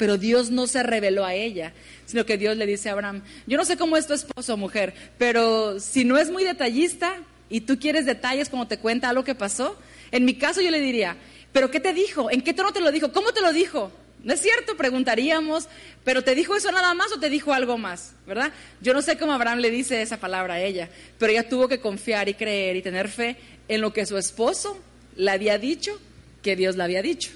Pero 0.00 0.16
Dios 0.16 0.50
no 0.50 0.66
se 0.66 0.82
reveló 0.82 1.26
a 1.26 1.34
ella, 1.34 1.74
sino 2.06 2.24
que 2.24 2.38
Dios 2.38 2.56
le 2.56 2.64
dice 2.64 2.88
a 2.88 2.92
Abraham, 2.92 3.22
yo 3.46 3.58
no 3.58 3.66
sé 3.66 3.76
cómo 3.76 3.98
es 3.98 4.06
tu 4.06 4.14
esposo 4.14 4.56
mujer, 4.56 4.94
pero 5.18 5.78
si 5.78 6.06
no 6.06 6.16
es 6.16 6.30
muy 6.30 6.42
detallista 6.42 7.18
y 7.50 7.60
tú 7.60 7.78
quieres 7.78 8.06
detalles 8.06 8.48
como 8.48 8.66
te 8.66 8.78
cuenta 8.78 9.10
algo 9.10 9.24
que 9.24 9.34
pasó, 9.34 9.76
en 10.10 10.24
mi 10.24 10.38
caso 10.38 10.62
yo 10.62 10.70
le 10.70 10.80
diría, 10.80 11.18
pero 11.52 11.70
¿qué 11.70 11.80
te 11.80 11.92
dijo? 11.92 12.30
¿En 12.30 12.40
qué 12.40 12.54
tono 12.54 12.72
te 12.72 12.80
lo 12.80 12.90
dijo? 12.90 13.12
¿Cómo 13.12 13.32
te 13.32 13.42
lo 13.42 13.52
dijo? 13.52 13.92
No 14.24 14.32
es 14.32 14.40
cierto, 14.40 14.74
preguntaríamos, 14.74 15.68
pero 16.02 16.24
¿te 16.24 16.34
dijo 16.34 16.56
eso 16.56 16.72
nada 16.72 16.94
más 16.94 17.12
o 17.12 17.20
te 17.20 17.28
dijo 17.28 17.52
algo 17.52 17.76
más? 17.76 18.14
¿Verdad? 18.26 18.54
Yo 18.80 18.94
no 18.94 19.02
sé 19.02 19.18
cómo 19.18 19.34
Abraham 19.34 19.58
le 19.58 19.70
dice 19.70 20.00
esa 20.00 20.16
palabra 20.16 20.54
a 20.54 20.62
ella, 20.62 20.88
pero 21.18 21.30
ella 21.30 21.46
tuvo 21.46 21.68
que 21.68 21.78
confiar 21.78 22.26
y 22.30 22.32
creer 22.32 22.74
y 22.74 22.80
tener 22.80 23.10
fe 23.10 23.36
en 23.68 23.82
lo 23.82 23.92
que 23.92 24.06
su 24.06 24.16
esposo 24.16 24.80
le 25.16 25.30
había 25.30 25.58
dicho 25.58 26.00
que 26.40 26.56
Dios 26.56 26.76
le 26.76 26.84
había 26.84 27.02
dicho 27.02 27.32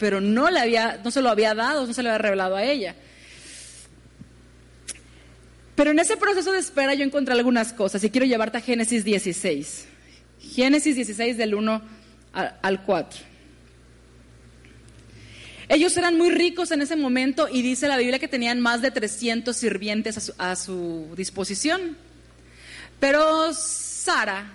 pero 0.00 0.22
no, 0.22 0.50
le 0.50 0.58
había, 0.58 0.98
no 1.04 1.10
se 1.10 1.20
lo 1.20 1.28
había 1.28 1.54
dado, 1.54 1.86
no 1.86 1.92
se 1.92 2.02
le 2.02 2.08
había 2.08 2.22
revelado 2.22 2.56
a 2.56 2.64
ella. 2.64 2.96
Pero 5.76 5.90
en 5.90 5.98
ese 5.98 6.16
proceso 6.16 6.52
de 6.52 6.58
espera 6.58 6.94
yo 6.94 7.04
encontré 7.04 7.34
algunas 7.34 7.74
cosas 7.74 8.02
y 8.02 8.08
quiero 8.08 8.26
llevarte 8.26 8.56
a 8.56 8.62
Génesis 8.62 9.04
16. 9.04 9.84
Génesis 10.54 10.96
16 10.96 11.36
del 11.36 11.54
1 11.54 11.82
al 12.32 12.82
4. 12.82 13.20
Ellos 15.68 15.94
eran 15.98 16.16
muy 16.16 16.30
ricos 16.30 16.70
en 16.70 16.80
ese 16.80 16.96
momento 16.96 17.46
y 17.52 17.60
dice 17.60 17.86
la 17.86 17.98
Biblia 17.98 18.18
que 18.18 18.26
tenían 18.26 18.58
más 18.58 18.80
de 18.80 18.90
300 18.90 19.54
sirvientes 19.54 20.32
a 20.38 20.56
su 20.56 21.12
disposición. 21.14 21.98
Pero 22.98 23.52
Sara 23.52 24.50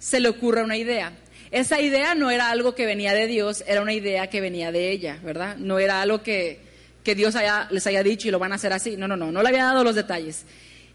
se 0.00 0.18
le 0.18 0.28
ocurre 0.28 0.64
una 0.64 0.76
idea. 0.76 1.12
Esa 1.50 1.80
idea 1.80 2.14
no 2.14 2.30
era 2.30 2.50
algo 2.50 2.74
que 2.74 2.86
venía 2.86 3.14
de 3.14 3.26
Dios, 3.26 3.64
era 3.66 3.82
una 3.82 3.92
idea 3.92 4.28
que 4.28 4.40
venía 4.40 4.72
de 4.72 4.90
ella, 4.90 5.18
¿verdad? 5.22 5.56
No 5.56 5.78
era 5.78 6.02
algo 6.02 6.22
que, 6.22 6.64
Dios 7.04 7.36
les 7.70 7.86
haya 7.86 8.02
dicho 8.02 8.26
y 8.26 8.32
lo 8.32 8.40
van 8.40 8.50
a 8.50 8.56
hacer 8.56 8.72
así. 8.72 8.96
No, 8.96 9.06
no, 9.06 9.16
no, 9.16 9.30
no 9.30 9.42
le 9.42 9.48
había 9.48 9.64
dado 9.64 9.84
los 9.84 9.94
detalles. 9.94 10.44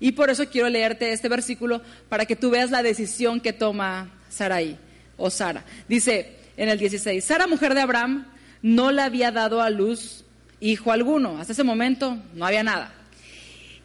Y 0.01 0.11
por 0.11 0.29
eso 0.29 0.49
quiero 0.49 0.67
leerte 0.67 1.13
este 1.13 1.29
versículo 1.29 1.81
para 2.09 2.25
que 2.25 2.35
tú 2.35 2.49
veas 2.49 2.71
la 2.71 2.83
decisión 2.83 3.39
que 3.39 3.53
toma 3.53 4.11
Sarai 4.29 4.77
o 5.15 5.29
Sara. 5.29 5.63
Dice 5.87 6.35
en 6.57 6.69
el 6.69 6.79
16, 6.79 7.23
Sara, 7.23 7.47
mujer 7.47 7.73
de 7.73 7.81
Abraham, 7.81 8.27
no 8.61 8.91
le 8.91 9.03
había 9.03 9.31
dado 9.31 9.61
a 9.61 9.69
luz 9.69 10.25
hijo 10.59 10.91
alguno. 10.91 11.39
Hasta 11.39 11.53
ese 11.53 11.63
momento 11.63 12.17
no 12.33 12.45
había 12.45 12.63
nada. 12.63 12.93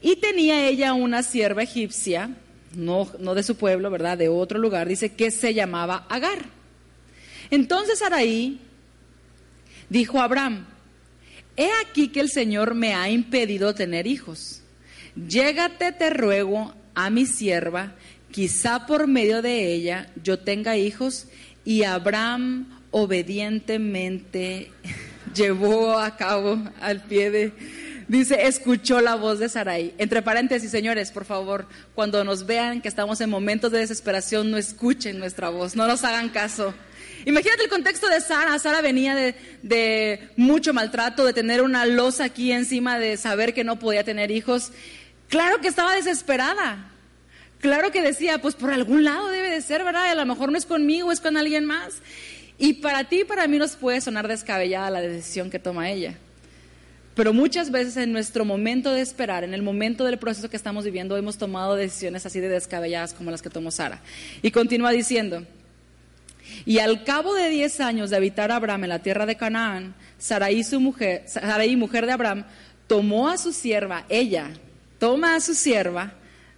Y 0.00 0.16
tenía 0.16 0.66
ella 0.66 0.94
una 0.94 1.23
sierva 1.23 1.62
egipcia, 1.62 2.30
no, 2.75 3.08
no 3.18 3.35
de 3.35 3.42
su 3.42 3.56
pueblo, 3.56 3.90
¿verdad? 3.90 4.18
De 4.18 4.28
otro 4.28 4.58
lugar, 4.58 4.87
dice 4.87 5.14
que 5.14 5.30
se 5.30 5.54
llamaba 5.54 6.06
Agar. 6.08 6.56
Entonces 7.50 8.03
Araí 8.03 8.61
dijo 9.88 10.21
a 10.21 10.25
Abraham, 10.25 10.67
he 11.57 11.69
aquí 11.85 12.09
que 12.09 12.21
el 12.21 12.31
Señor 12.31 12.75
me 12.75 12.95
ha 12.95 13.09
impedido 13.09 13.75
tener 13.75 14.07
hijos. 14.07 14.62
Llégate, 15.15 15.93
te 15.93 16.11
ruego, 16.11 16.75
a 16.97 17.11
mi 17.11 17.26
sierva, 17.26 17.93
quizá 18.33 18.87
por 18.87 19.07
medio 19.07 19.43
de 19.43 19.73
ella 19.73 20.11
yo 20.23 20.38
tenga 20.41 20.76
hijos. 20.76 21.26
Y 21.65 21.85
Abraham 21.85 22.67
obedientemente 22.91 24.73
llevó 25.35 25.99
a 25.99 26.17
cabo 26.17 26.59
al 26.81 27.03
pie 27.03 27.31
de, 27.31 27.53
dice, 28.09 28.47
escuchó 28.47 29.00
la 29.00 29.15
voz 29.15 29.38
de 29.38 29.49
Sarai. 29.49 29.95
Entre 29.99 30.23
paréntesis, 30.23 30.71
señores, 30.71 31.11
por 31.11 31.25
favor, 31.25 31.67
cuando 31.95 32.25
nos 32.25 32.47
vean 32.47 32.81
que 32.81 32.88
estamos 32.88 33.21
en 33.21 33.31
momentos 33.31 33.73
de 33.73 33.81
desesperación, 33.81 34.50
no 34.50 34.57
escuchen 34.57 35.19
nuestra 35.19 35.50
voz, 35.50 35.76
no 35.76 35.87
nos 35.87 36.05
hagan 36.05 36.31
caso. 36.31 36.75
Imagínate 37.26 37.64
el 37.64 37.68
contexto 37.68 38.09
de 38.09 38.21
Sara. 38.21 38.56
Sara 38.61 38.80
venía 38.80 39.16
de, 39.16 40.28
mucho 40.37 40.73
maltrato, 40.73 41.25
de 41.26 41.33
tener 41.33 41.61
una 41.61 41.85
losa 41.85 42.25
aquí 42.25 42.52
encima, 42.52 43.00
de 43.00 43.16
saber 43.16 43.52
que 43.52 43.64
no 43.64 43.80
podía 43.80 44.04
tener 44.04 44.30
hijos. 44.30 44.71
Claro 45.28 45.61
que 45.61 45.66
estaba 45.66 45.92
desesperada. 45.97 46.92
Claro 47.59 47.90
que 47.90 48.00
decía, 48.00 48.40
pues 48.40 48.54
por 48.54 48.73
algún 48.73 49.02
lado 49.02 49.26
debe 49.26 49.50
de 49.50 49.61
ser, 49.61 49.83
¿verdad? 49.83 50.09
A 50.09 50.14
lo 50.14 50.25
mejor 50.25 50.52
no 50.52 50.56
es 50.56 50.66
conmigo, 50.66 51.11
es 51.11 51.18
con 51.21 51.37
alguien 51.37 51.64
más. 51.64 51.95
Y 52.59 52.75
para 52.75 53.02
ti 53.04 53.25
para 53.25 53.49
mí 53.49 53.59
nos 53.59 53.75
puede 53.75 54.00
sonar 54.00 54.28
descabellada 54.28 54.88
la 54.90 55.00
decisión 55.00 55.50
que 55.50 55.59
toma 55.59 55.90
ella. 55.90 56.16
Pero 57.16 57.33
muchas 57.33 57.73
veces 57.73 57.97
en 57.97 58.12
nuestro 58.12 58.45
momento 58.45 58.92
de 58.92 59.00
esperar, 59.00 59.42
en 59.42 59.52
el 59.52 59.62
momento 59.62 60.04
del 60.04 60.18
proceso 60.18 60.49
que 60.49 60.56
estamos 60.56 60.85
viviendo, 60.85 61.16
hemos 61.16 61.38
tomado 61.38 61.75
decisiones 61.75 62.25
así 62.25 62.38
de 62.38 62.49
descabelladas 62.49 63.14
como 63.14 63.33
las 63.33 63.42
que 63.42 63.50
tomó 63.50 63.73
Sara. 63.73 64.00
Y 64.42 64.52
continúa 64.52 64.92
diciendo, 64.92 65.45
y 66.65 66.79
al 66.79 67.05
cabo 67.05 67.35
de 67.35 67.49
diez 67.49 67.81
años 67.81 68.11
de 68.11 68.17
habitar 68.17 68.50
Abraham 68.50 68.85
en 68.85 68.91
la 68.91 69.03
tierra 69.03 69.26
de 69.26 69.37
Canaán, 69.37 69.95
Sarai, 70.19 70.65
su 70.65 70.81
mujer, 70.81 71.25
Sarai, 71.26 71.76
mujer 71.76 72.07
de 72.07 72.12
Abraham, 72.12 72.45
tomó 72.87 73.29
a 73.29 73.38
su 73.38 73.53
sierva, 73.53 74.05
ella 74.09 74.50
toma 74.99 75.35
a 75.35 75.41
su 75.41 75.55
sierva, 75.55 76.15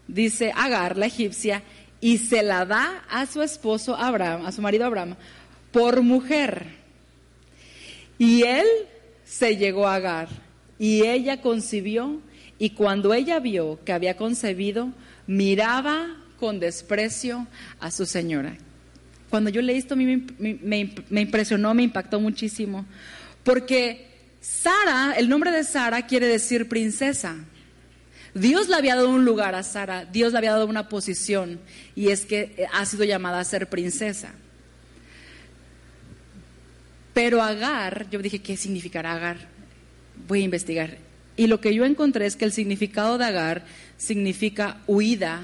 dice 0.07 0.53
Agar, 0.55 0.97
la 0.97 1.07
egipcia, 1.07 1.63
y 2.01 2.19
se 2.19 2.43
la 2.43 2.65
da 2.65 3.05
a 3.11 3.27
su 3.27 3.43
esposo 3.43 3.97
Abraham, 3.97 4.47
a 4.47 4.53
su 4.53 4.63
marido 4.63 4.85
Abraham, 4.85 5.17
por 5.73 6.03
mujer. 6.03 6.67
Y 8.19 8.43
él 8.43 8.67
se 9.25 9.57
llegó 9.57 9.87
a 9.87 9.97
Agar 9.97 10.29
y 10.79 11.03
ella 11.03 11.41
concibió 11.41 12.21
y 12.59 12.71
cuando 12.71 13.15
ella 13.15 13.41
vio 13.41 13.79
que 13.85 13.93
había 13.93 14.17
concebido, 14.17 14.93
miraba 15.27 16.17
con 16.39 16.61
desprecio 16.61 17.47
a 17.81 17.91
su 17.91 18.07
señora. 18.07 18.57
Cuando 19.31 19.51
yo 19.51 19.61
leí 19.61 19.79
esto 19.79 19.95
a 19.95 19.97
mí 19.97 20.27
me, 20.39 21.21
impresionó, 21.21 21.75
me 21.75 21.83
impactó 21.83 22.21
muchísimo, 22.21 22.87
porque 23.45 24.07
Sara, 24.41 25.15
el 25.17 25.29
nombre 25.29 25.51
de 25.51 25.65
Sara 25.65 26.07
quiere 26.07 26.27
decir 26.27 26.69
princesa. 26.69 27.37
Dios 28.35 28.69
le 28.69 28.77
había 28.77 28.95
dado 28.95 29.11
un 29.11 29.25
lugar 29.25 29.55
a 29.55 29.63
Sara, 29.63 30.05
Dios 30.05 30.33
le 30.33 30.39
había 30.39 30.53
dado 30.53 30.67
una 30.67 30.89
posición 30.89 31.61
y 31.95 32.09
es 32.09 32.25
que 32.25 32.67
ha 32.73 32.85
sido 32.87 33.05
llamada 33.05 33.41
a 33.41 33.45
ser 33.45 33.69
princesa. 33.69 34.33
Pero 37.13 37.43
Agar, 37.43 38.09
yo 38.11 38.21
dije, 38.21 38.41
¿qué 38.41 38.57
significará 38.57 39.15
Agar? 39.15 39.39
Voy 40.29 40.41
a 40.41 40.45
investigar. 40.45 40.99
Y 41.37 41.49
lo 41.49 41.61
que 41.61 41.75
yo 41.75 41.85
encontré 41.85 42.27
es 42.27 42.37
que 42.37 42.45
el 42.45 42.53
significado 42.53 43.19
de 43.19 43.25
Agar 43.25 43.65
significa 43.97 44.79
huida, 44.87 45.41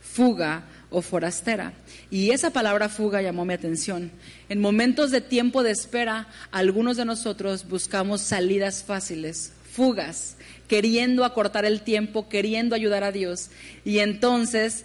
fuga 0.00 0.64
o 0.92 1.02
forastera. 1.02 1.72
Y 2.10 2.30
esa 2.30 2.50
palabra 2.50 2.88
fuga 2.88 3.22
llamó 3.22 3.44
mi 3.44 3.54
atención. 3.54 4.10
En 4.48 4.60
momentos 4.60 5.10
de 5.10 5.20
tiempo 5.20 5.62
de 5.62 5.70
espera, 5.70 6.28
algunos 6.50 6.96
de 6.96 7.04
nosotros 7.04 7.66
buscamos 7.68 8.20
salidas 8.20 8.84
fáciles, 8.84 9.52
fugas, 9.72 10.36
queriendo 10.68 11.24
acortar 11.24 11.64
el 11.64 11.82
tiempo, 11.82 12.28
queriendo 12.28 12.74
ayudar 12.74 13.04
a 13.04 13.12
Dios. 13.12 13.50
Y 13.84 13.98
entonces 13.98 14.84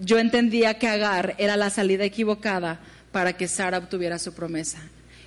yo 0.00 0.18
entendía 0.18 0.78
que 0.78 0.88
Agar 0.88 1.34
era 1.38 1.56
la 1.56 1.70
salida 1.70 2.04
equivocada 2.04 2.80
para 3.12 3.32
que 3.34 3.48
Sara 3.48 3.78
obtuviera 3.78 4.18
su 4.18 4.34
promesa. 4.34 4.78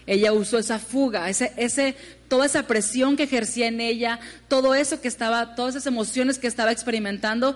Ella 0.06 0.34
usó 0.34 0.58
esa 0.58 0.80
fuga, 0.80 1.30
ese, 1.30 1.54
ese, 1.56 1.96
toda 2.28 2.48
esa 2.48 2.64
presión 2.64 3.16
que 3.16 3.24
ejercía 3.24 3.68
en 3.68 3.80
ella, 3.80 4.20
todo 4.48 4.74
eso 4.74 5.02
que 5.02 5.08
estaba, 5.08 5.54
todas 5.54 5.76
esas 5.76 5.86
emociones 5.86 6.40
que 6.40 6.48
estaba 6.48 6.72
experimentando, 6.72 7.56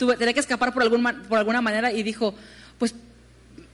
tuve, 0.00 0.16
tenía 0.16 0.32
que 0.32 0.40
escapar 0.40 0.72
por, 0.72 0.82
algún, 0.82 1.04
por 1.28 1.38
alguna 1.38 1.60
manera 1.60 1.92
y 1.92 2.02
dijo, 2.02 2.34
pues 2.78 2.94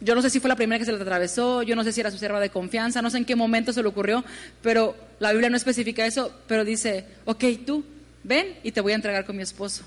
yo 0.01 0.17
no 0.17 0.21
sé 0.21 0.29
si 0.29 0.41
fue 0.41 0.49
la 0.49 0.57
primera 0.57 0.77
que 0.77 0.85
se 0.85 0.93
le 0.93 1.01
atravesó, 1.01 1.63
yo 1.63 1.77
no 1.77 1.85
sé 1.85 1.93
si 1.93 2.01
era 2.01 2.11
su 2.11 2.19
sierva 2.19 2.41
de 2.41 2.51
confianza, 2.51 3.01
no 3.01 3.11
sé 3.11 3.19
en 3.19 3.25
qué 3.25 3.37
momento 3.37 3.73
se 3.73 3.81
le 3.81 3.89
ocurrió, 3.89 4.25
pero 4.61 4.97
la 5.21 5.31
Biblia 5.31 5.49
no 5.49 5.57
especifica 5.57 6.05
eso, 6.05 6.35
pero 6.49 6.65
dice, 6.65 7.07
ok, 7.27 7.45
tú, 7.65 7.85
ven 8.25 8.59
y 8.65 8.73
te 8.73 8.81
voy 8.81 8.93
a 8.93 8.97
entregar 8.97 9.25
con 9.25 9.37
mi 9.37 9.45
esposo. 9.45 9.85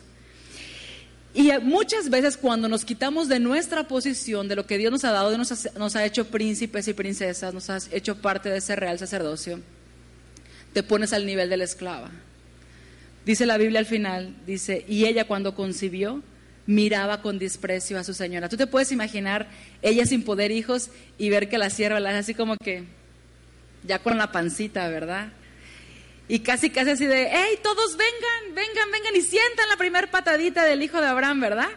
Y 1.34 1.52
muchas 1.62 2.10
veces 2.10 2.38
cuando 2.38 2.70
nos 2.70 2.86
quitamos 2.86 3.28
de 3.28 3.40
nuestra 3.40 3.88
posición, 3.88 4.48
de 4.48 4.56
lo 4.56 4.66
que 4.66 4.78
Dios 4.78 4.94
nos 4.94 5.04
ha 5.04 5.12
dado, 5.12 5.38
nos 5.38 5.52
ha, 5.52 5.78
nos 5.78 5.96
ha 5.98 6.06
hecho 6.06 6.26
príncipes 6.26 6.88
y 6.88 6.94
princesas, 6.94 7.54
nos 7.54 7.70
ha 7.70 7.80
hecho 7.92 8.16
parte 8.16 8.50
de 8.50 8.60
ese 8.60 8.78
real 8.78 8.98
sacerdocio, 8.98 9.60
te 10.72 10.84
pones 10.84 11.12
al 11.12 11.26
nivel 11.26 11.50
de 11.50 11.58
la 11.58 11.66
esclava. 11.66 12.10
Dice 13.30 13.46
la 13.46 13.60
Biblia 13.60 13.80
al 13.80 13.86
final, 13.86 14.34
dice, 14.48 14.84
y 14.88 15.06
ella 15.06 15.26
cuando 15.26 15.54
concibió, 15.54 16.24
miraba 16.66 17.22
con 17.22 17.38
desprecio 17.38 18.00
a 18.00 18.04
su 18.04 18.16
señora. 18.16 18.50
Tú 18.50 18.58
te 18.58 18.66
puedes 18.66 18.92
imaginar 18.92 19.48
ella 19.84 20.08
sin 20.08 20.24
poder 20.24 20.50
hijos 20.50 20.90
y 21.20 21.30
ver 21.30 21.48
que 21.48 21.60
la 21.60 21.70
sierva 21.70 22.00
la 22.00 22.10
hace 22.10 22.18
así 22.18 22.34
como 22.34 22.58
que 22.58 22.86
ya 23.84 24.00
con 24.00 24.18
la 24.18 24.32
pancita, 24.32 24.88
¿verdad? 24.88 25.32
Y 26.28 26.40
casi, 26.40 26.72
casi 26.72 26.90
así 26.90 27.06
de, 27.06 27.30
hey, 27.32 27.60
todos 27.62 27.96
vengan, 27.98 28.56
vengan, 28.56 28.90
vengan 28.92 29.16
y 29.16 29.22
sientan 29.22 29.70
la 29.70 29.78
primer 29.78 30.10
patadita 30.10 30.66
del 30.66 30.82
hijo 30.82 31.00
de 31.00 31.06
Abraham, 31.06 31.40
¿verdad? 31.40 31.70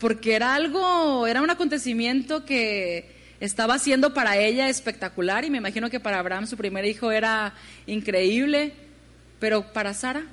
Porque 0.00 0.34
era 0.34 0.54
algo, 0.54 1.26
era 1.26 1.40
un 1.40 1.48
acontecimiento 1.48 2.44
que 2.44 3.10
estaba 3.40 3.76
haciendo 3.76 4.12
para 4.12 4.36
ella 4.36 4.68
espectacular 4.68 5.46
y 5.46 5.50
me 5.50 5.56
imagino 5.56 5.88
que 5.88 5.98
para 5.98 6.18
Abraham 6.18 6.46
su 6.46 6.58
primer 6.58 6.84
hijo 6.84 7.10
era 7.10 7.54
increíble, 7.86 8.74
pero 9.38 9.72
para 9.72 9.94
Sara, 9.94 10.26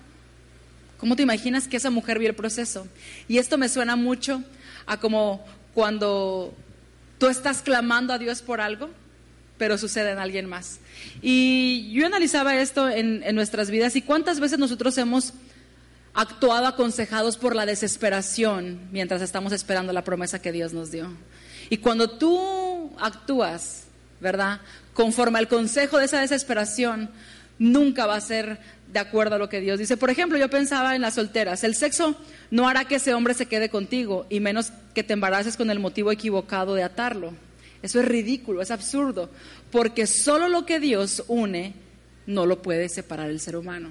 ¿cómo 0.99 1.15
te 1.15 1.23
imaginas 1.23 1.67
que 1.67 1.77
esa 1.77 1.89
mujer 1.89 2.19
vio 2.19 2.29
el 2.29 2.35
proceso? 2.35 2.87
Y 3.27 3.39
esto 3.39 3.57
me 3.57 3.69
suena 3.69 3.95
mucho 3.95 4.43
a 4.85 4.99
como 4.99 5.43
cuando 5.73 6.53
tú 7.17 7.27
estás 7.27 7.63
clamando 7.63 8.13
a 8.13 8.19
Dios 8.19 8.43
por 8.43 8.61
algo 8.61 8.89
pero 9.59 9.77
sucede 9.77 10.09
en 10.11 10.17
alguien 10.17 10.47
más. 10.47 10.79
Y 11.21 11.91
yo 11.91 12.07
analizaba 12.07 12.55
esto 12.55 12.89
en, 12.89 13.35
nuestras 13.35 13.69
vidas 13.69 13.95
y 13.95 14.01
cuántas 14.01 14.39
veces 14.39 14.57
nosotros 14.57 14.97
hemos 14.97 15.33
actuado 16.15 16.65
aconsejados 16.65 17.37
por 17.37 17.55
la 17.55 17.67
desesperación 17.67 18.79
mientras 18.91 19.21
estamos 19.21 19.53
esperando 19.53 19.93
la 19.93 20.03
promesa 20.03 20.41
que 20.41 20.51
Dios 20.51 20.73
nos 20.73 20.89
dio. 20.89 21.11
Y 21.69 21.77
cuando 21.77 22.09
tú 22.09 22.95
actúas, 22.99 23.83
¿verdad? 24.19 24.61
Conforme 24.93 25.37
al 25.37 25.47
consejo 25.47 25.99
de 25.99 26.05
esa 26.05 26.21
desesperación, 26.21 27.11
nunca 27.59 28.05
va 28.05 28.15
a 28.15 28.21
ser 28.21 28.57
de 28.91 28.99
acuerdo 28.99 29.35
a 29.35 29.37
lo 29.37 29.49
que 29.49 29.61
Dios 29.61 29.77
dice. 29.77 29.97
Por 29.97 30.09
ejemplo, 30.09 30.37
yo 30.37 30.49
pensaba 30.49 30.95
en 30.95 31.01
las 31.01 31.15
solteras, 31.15 31.63
el 31.63 31.75
sexo 31.75 32.15
no 32.49 32.67
hará 32.67 32.85
que 32.85 32.95
ese 32.95 33.13
hombre 33.13 33.33
se 33.35 33.45
quede 33.45 33.69
contigo 33.69 34.25
y 34.29 34.39
menos 34.39 34.71
que 34.95 35.03
te 35.03 35.13
embaraces 35.13 35.57
con 35.57 35.69
el 35.69 35.79
motivo 35.79 36.11
equivocado 36.11 36.73
de 36.73 36.83
atarlo. 36.83 37.33
Eso 37.81 37.99
es 37.99 38.07
ridículo, 38.07 38.61
es 38.61 38.71
absurdo, 38.71 39.29
porque 39.71 40.07
solo 40.07 40.49
lo 40.49 40.65
que 40.65 40.79
Dios 40.79 41.23
une 41.27 41.75
no 42.25 42.45
lo 42.45 42.61
puede 42.61 42.89
separar 42.89 43.29
el 43.29 43.39
ser 43.39 43.55
humano. 43.55 43.89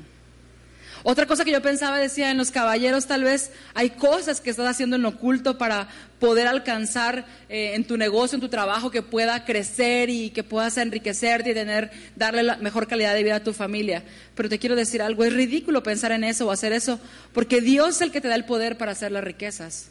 Otra 1.02 1.26
cosa 1.26 1.45
que 1.45 1.52
yo 1.52 1.62
pensaba, 1.62 1.99
decía, 1.99 2.31
en 2.31 2.38
los 2.38 2.50
caballeros 2.50 3.07
tal 3.07 3.25
vez 3.25 3.50
hay 3.75 3.90
cosas 3.90 4.40
que 4.40 4.50
estás 4.50 4.67
haciendo 4.67 4.97
en 4.97 5.05
oculto 5.05 5.59
para 5.59 5.88
poder 6.19 6.47
alcanzar 6.47 7.25
eh, 7.49 7.75
en 7.75 7.85
tu 7.85 7.97
negocio, 7.97 8.37
en 8.37 8.40
tu 8.40 8.49
trabajo, 8.49 8.90
que 8.90 9.02
pueda 9.02 9.45
crecer 9.45 10.11
y 10.11 10.31
que 10.31 10.43
puedas 10.43 10.76
enriquecerte 10.76 11.50
y 11.50 11.55
tener, 11.55 11.90
darle 12.17 12.43
la 12.43 12.57
mejor 12.57 12.88
calidad 12.88 13.14
de 13.14 13.23
vida 13.23 13.37
a 13.37 13.45
tu 13.45 13.52
familia. 13.52 14.02
Pero 14.35 14.49
te 14.49 14.59
quiero 14.59 14.76
decir 14.76 15.02
algo, 15.02 15.25
es 15.25 15.33
ridículo 15.33 15.83
pensar 15.83 16.12
en 16.12 16.25
eso 16.25 16.47
o 16.47 16.50
hacer 16.50 16.73
eso, 16.73 16.99
porque 17.33 17.61
Dios 17.61 17.97
es 17.97 18.00
el 18.02 18.12
que 18.12 18.21
te 18.21 18.28
da 18.28 18.35
el 18.35 18.45
poder 18.45 18.76
para 18.76 18.93
hacer 18.93 19.12
las 19.12 19.25
riquezas. 19.25 19.88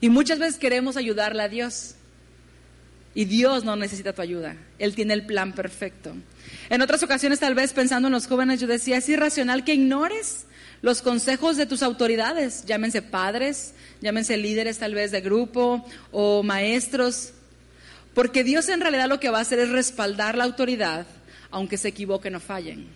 Y 0.00 0.08
muchas 0.08 0.38
veces 0.38 0.58
queremos 0.58 0.96
ayudarle 0.96 1.42
a 1.42 1.48
Dios. 1.48 1.94
Y 3.14 3.26
Dios 3.26 3.64
no 3.64 3.76
necesita 3.76 4.12
tu 4.12 4.22
ayuda. 4.22 4.56
Él 4.78 4.94
tiene 4.94 5.14
el 5.14 5.24
plan 5.24 5.52
perfecto. 5.52 6.14
En 6.68 6.82
otras 6.82 7.02
ocasiones, 7.02 7.40
tal 7.40 7.54
vez 7.54 7.72
pensando 7.72 8.08
en 8.08 8.12
los 8.12 8.26
jóvenes, 8.26 8.60
yo 8.60 8.66
decía, 8.66 8.96
es 8.96 9.08
irracional 9.08 9.64
que 9.64 9.74
ignores 9.74 10.46
los 10.82 11.00
consejos 11.00 11.56
de 11.56 11.64
tus 11.64 11.82
autoridades, 11.82 12.64
llámense 12.66 13.00
padres, 13.00 13.74
llámense 14.02 14.36
líderes 14.36 14.78
tal 14.78 14.94
vez 14.94 15.12
de 15.12 15.22
grupo 15.22 15.86
o 16.12 16.42
maestros, 16.42 17.32
porque 18.12 18.44
Dios 18.44 18.68
en 18.68 18.80
realidad 18.80 19.08
lo 19.08 19.18
que 19.18 19.30
va 19.30 19.38
a 19.38 19.42
hacer 19.42 19.60
es 19.60 19.70
respaldar 19.70 20.36
la 20.36 20.44
autoridad, 20.44 21.06
aunque 21.50 21.78
se 21.78 21.88
equivoquen 21.88 22.34
o 22.34 22.40
fallen. 22.40 22.86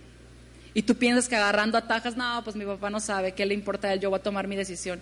Y 0.74 0.82
tú 0.82 0.96
piensas 0.96 1.28
que 1.28 1.36
agarrando 1.36 1.78
atajas, 1.78 2.16
no, 2.16 2.42
pues 2.44 2.56
mi 2.56 2.64
papá 2.64 2.90
no 2.90 3.00
sabe, 3.00 3.32
¿qué 3.32 3.46
le 3.46 3.54
importa 3.54 3.88
a 3.88 3.94
él? 3.94 4.00
Yo 4.00 4.10
voy 4.10 4.18
a 4.18 4.22
tomar 4.22 4.46
mi 4.46 4.56
decisión. 4.56 5.00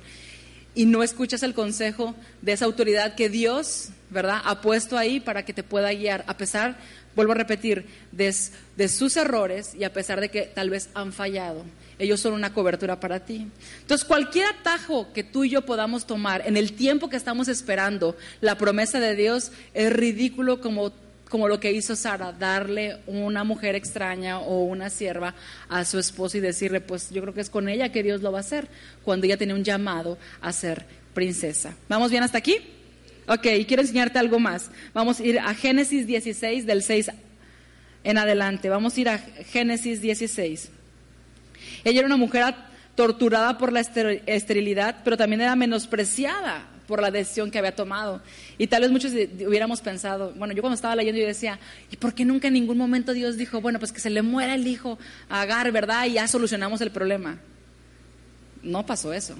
Y 0.76 0.84
no 0.84 1.02
escuchas 1.02 1.42
el 1.42 1.54
consejo 1.54 2.14
de 2.42 2.52
esa 2.52 2.66
autoridad 2.66 3.14
que 3.14 3.30
Dios, 3.30 3.88
¿verdad?, 4.10 4.42
ha 4.44 4.60
puesto 4.60 4.98
ahí 4.98 5.20
para 5.20 5.42
que 5.42 5.54
te 5.54 5.62
pueda 5.62 5.90
guiar, 5.90 6.22
a 6.28 6.36
pesar, 6.36 6.76
vuelvo 7.16 7.32
a 7.32 7.36
repetir, 7.36 7.86
de, 8.12 8.88
sus 8.88 9.16
errores 9.16 9.74
y 9.74 9.84
a 9.84 9.92
pesar 9.94 10.20
de 10.20 10.28
que 10.28 10.42
tal 10.42 10.68
vez 10.68 10.90
han 10.92 11.14
fallado. 11.14 11.64
Ellos 11.98 12.20
son 12.20 12.34
una 12.34 12.52
cobertura 12.52 13.00
para 13.00 13.20
ti. 13.20 13.48
Entonces, 13.80 14.06
cualquier 14.06 14.48
atajo 14.48 15.14
que 15.14 15.24
tú 15.24 15.44
y 15.44 15.48
yo 15.48 15.62
podamos 15.62 16.06
tomar 16.06 16.46
en 16.46 16.58
el 16.58 16.74
tiempo 16.74 17.08
que 17.08 17.16
estamos 17.16 17.48
esperando 17.48 18.14
la 18.42 18.58
promesa 18.58 19.00
de 19.00 19.16
Dios 19.16 19.52
es 19.72 19.90
ridículo 19.90 20.60
como 20.60 20.92
como 21.28 21.48
lo 21.48 21.58
que 21.58 21.72
hizo 21.72 21.96
Sara, 21.96 22.32
darle 22.32 22.98
una 23.06 23.42
mujer 23.42 23.74
extraña 23.74 24.38
o 24.38 24.64
una 24.64 24.90
sierva 24.90 25.34
a 25.68 25.84
su 25.84 25.98
esposo 25.98 26.38
y 26.38 26.40
decirle, 26.40 26.80
pues 26.80 27.10
yo 27.10 27.20
creo 27.22 27.34
que 27.34 27.40
es 27.40 27.50
con 27.50 27.68
ella 27.68 27.90
que 27.90 28.02
Dios 28.02 28.22
lo 28.22 28.30
va 28.30 28.38
a 28.38 28.42
hacer, 28.42 28.68
cuando 29.04 29.26
ella 29.26 29.36
tenía 29.36 29.54
un 29.54 29.64
llamado 29.64 30.18
a 30.40 30.52
ser 30.52 30.86
princesa. 31.14 31.74
¿Vamos 31.88 32.10
bien 32.10 32.22
hasta 32.22 32.38
aquí? 32.38 32.58
Ok, 33.26 33.46
quiero 33.66 33.82
enseñarte 33.82 34.20
algo 34.20 34.38
más. 34.38 34.70
Vamos 34.94 35.18
a 35.18 35.24
ir 35.24 35.40
a 35.40 35.52
Génesis 35.54 36.06
16 36.06 36.64
del 36.64 36.82
6 36.82 37.10
en 38.04 38.18
adelante. 38.18 38.68
Vamos 38.68 38.96
a 38.96 39.00
ir 39.00 39.08
a 39.08 39.18
Génesis 39.18 40.00
16. 40.00 40.70
Ella 41.82 41.98
era 41.98 42.06
una 42.06 42.16
mujer 42.16 42.54
torturada 42.94 43.58
por 43.58 43.72
la 43.72 43.80
esterilidad, 43.80 44.98
pero 45.02 45.16
también 45.16 45.40
era 45.40 45.56
menospreciada 45.56 46.68
por 46.86 47.02
la 47.02 47.10
decisión 47.10 47.50
que 47.50 47.58
había 47.58 47.74
tomado. 47.74 48.22
Y 48.58 48.66
tal 48.66 48.82
vez 48.82 48.90
muchos 48.90 49.12
hubiéramos 49.12 49.80
pensado, 49.80 50.32
bueno, 50.36 50.54
yo 50.54 50.62
cuando 50.62 50.74
estaba 50.74 50.96
leyendo 50.96 51.20
yo 51.20 51.26
decía, 51.26 51.58
¿y 51.90 51.96
por 51.96 52.14
qué 52.14 52.24
nunca 52.24 52.48
en 52.48 52.54
ningún 52.54 52.78
momento 52.78 53.12
Dios 53.12 53.36
dijo, 53.36 53.60
bueno, 53.60 53.78
pues 53.78 53.92
que 53.92 54.00
se 54.00 54.10
le 54.10 54.22
muera 54.22 54.54
el 54.54 54.66
hijo 54.66 54.98
a 55.28 55.42
Agar, 55.42 55.70
¿verdad? 55.72 56.06
Y 56.06 56.12
ya 56.14 56.28
solucionamos 56.28 56.80
el 56.80 56.90
problema. 56.90 57.38
No 58.62 58.86
pasó 58.86 59.12
eso. 59.12 59.36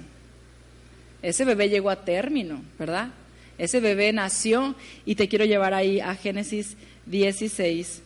Ese 1.21 1.45
bebé 1.45 1.69
llegó 1.69 1.89
a 1.89 2.05
término, 2.05 2.61
¿verdad? 2.77 3.09
Ese 3.57 3.79
bebé 3.79 4.13
nació 4.13 4.75
y 5.05 5.15
te 5.15 5.27
quiero 5.27 5.45
llevar 5.45 5.73
ahí 5.73 5.99
a 5.99 6.15
Génesis 6.15 6.77
16. 7.07 8.03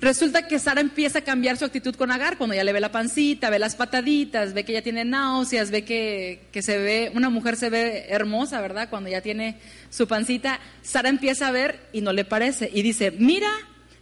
Resulta 0.00 0.46
que 0.46 0.58
Sara 0.58 0.80
empieza 0.80 1.20
a 1.20 1.22
cambiar 1.22 1.56
su 1.56 1.64
actitud 1.64 1.94
con 1.94 2.10
Agar 2.10 2.36
cuando 2.36 2.54
ya 2.54 2.64
le 2.64 2.72
ve 2.72 2.80
la 2.80 2.92
pancita, 2.92 3.48
ve 3.48 3.58
las 3.58 3.76
pataditas, 3.76 4.52
ve 4.52 4.64
que 4.64 4.72
ella 4.72 4.82
tiene 4.82 5.04
náuseas, 5.04 5.70
ve 5.70 5.84
que, 5.84 6.42
que, 6.52 6.62
se 6.62 6.78
ve, 6.78 7.12
una 7.14 7.30
mujer 7.30 7.56
se 7.56 7.70
ve 7.70 8.06
hermosa, 8.08 8.60
¿verdad? 8.60 8.90
Cuando 8.90 9.08
ya 9.08 9.20
tiene 9.20 9.58
su 9.90 10.06
pancita, 10.06 10.60
Sara 10.82 11.08
empieza 11.08 11.48
a 11.48 11.52
ver 11.52 11.88
y 11.92 12.00
no 12.00 12.12
le 12.12 12.24
parece. 12.24 12.70
Y 12.72 12.82
dice, 12.82 13.12
mira, 13.12 13.50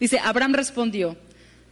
dice, 0.01 0.19
Abraham 0.19 0.55
respondió. 0.55 1.17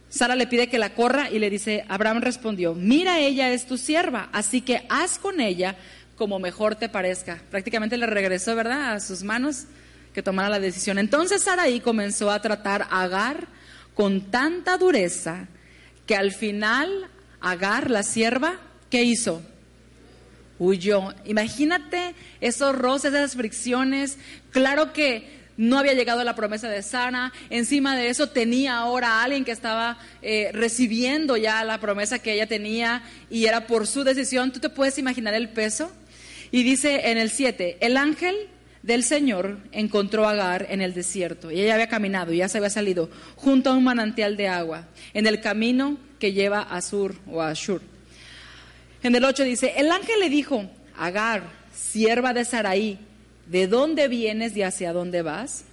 Sara 0.09 0.35
le 0.35 0.47
pide 0.47 0.67
que 0.67 0.77
la 0.77 0.93
corra 0.93 1.29
y 1.29 1.39
le 1.39 1.49
dice, 1.49 1.85
Abraham 1.87 2.21
respondió, 2.21 2.75
mira, 2.75 3.19
ella 3.19 3.51
es 3.51 3.65
tu 3.65 3.77
sierva, 3.77 4.29
así 4.33 4.61
que 4.61 4.85
haz 4.89 5.17
con 5.17 5.39
ella 5.39 5.75
como 6.15 6.37
mejor 6.37 6.75
te 6.75 6.89
parezca. 6.89 7.41
Prácticamente 7.49 7.97
le 7.97 8.05
regresó, 8.05 8.55
¿verdad?, 8.55 8.93
a 8.93 8.99
sus 8.99 9.23
manos 9.23 9.65
que 10.13 10.21
tomara 10.21 10.49
la 10.49 10.59
decisión. 10.59 10.99
Entonces 10.99 11.43
Saraí 11.43 11.79
comenzó 11.79 12.29
a 12.29 12.41
tratar 12.41 12.83
a 12.91 13.03
Agar 13.03 13.47
con 13.93 14.31
tanta 14.31 14.77
dureza 14.77 15.47
que 16.05 16.15
al 16.15 16.31
final 16.31 17.09
Agar, 17.41 17.89
la 17.89 18.03
sierva, 18.03 18.59
¿qué 18.91 19.03
hizo? 19.03 19.41
Huyó. 20.59 21.15
Imagínate 21.25 22.13
esos 22.39 22.75
roces, 22.75 23.13
esas 23.13 23.33
fricciones. 23.33 24.19
Claro 24.51 24.93
que 24.93 25.41
no 25.57 25.79
había 25.79 25.93
llegado 25.93 26.23
la 26.23 26.35
promesa 26.35 26.69
de 26.69 26.83
Sara. 26.83 27.33
Encima 27.49 27.97
de 27.97 28.09
eso 28.09 28.29
tenía 28.29 28.77
ahora 28.77 29.09
a 29.09 29.23
alguien 29.23 29.43
que 29.43 29.51
estaba 29.51 29.97
eh, 30.21 30.51
recibiendo 30.53 31.35
ya 31.35 31.63
la 31.63 31.79
promesa 31.79 32.19
que 32.19 32.33
ella 32.33 32.45
tenía 32.45 33.01
y 33.31 33.47
era 33.47 33.65
por 33.65 33.87
su 33.87 34.03
decisión. 34.03 34.51
¿Tú 34.51 34.59
te 34.59 34.69
puedes 34.69 34.99
imaginar 34.99 35.33
el 35.33 35.49
peso? 35.49 35.91
Y 36.51 36.61
dice 36.61 37.09
en 37.09 37.17
el 37.17 37.31
7, 37.31 37.77
el 37.81 37.97
ángel 37.97 38.35
del 38.83 39.03
Señor 39.03 39.59
encontró 39.71 40.27
a 40.27 40.31
Agar 40.31 40.67
en 40.69 40.81
el 40.81 40.93
desierto 40.93 41.51
y 41.51 41.61
ella 41.61 41.75
había 41.75 41.87
caminado, 41.87 42.33
ya 42.33 42.49
se 42.49 42.57
había 42.57 42.69
salido 42.69 43.09
junto 43.35 43.69
a 43.69 43.73
un 43.73 43.83
manantial 43.83 44.37
de 44.37 44.47
agua 44.47 44.87
en 45.13 45.27
el 45.27 45.41
camino 45.41 45.97
que 46.19 46.33
lleva 46.33 46.61
a 46.61 46.81
Sur 46.81 47.15
o 47.27 47.41
a 47.41 47.49
Ashur. 47.49 47.81
En 49.03 49.15
el 49.15 49.25
8 49.25 49.43
dice, 49.43 49.73
el 49.77 49.91
ángel 49.91 50.19
le 50.19 50.29
dijo, 50.29 50.69
Agar, 50.97 51.43
sierva 51.73 52.33
de 52.33 52.45
Saraí, 52.45 52.99
¿de 53.47 53.67
dónde 53.67 54.07
vienes 54.07 54.55
y 54.55 54.61
hacia 54.61 54.93
dónde 54.93 55.21
vas? 55.21 55.65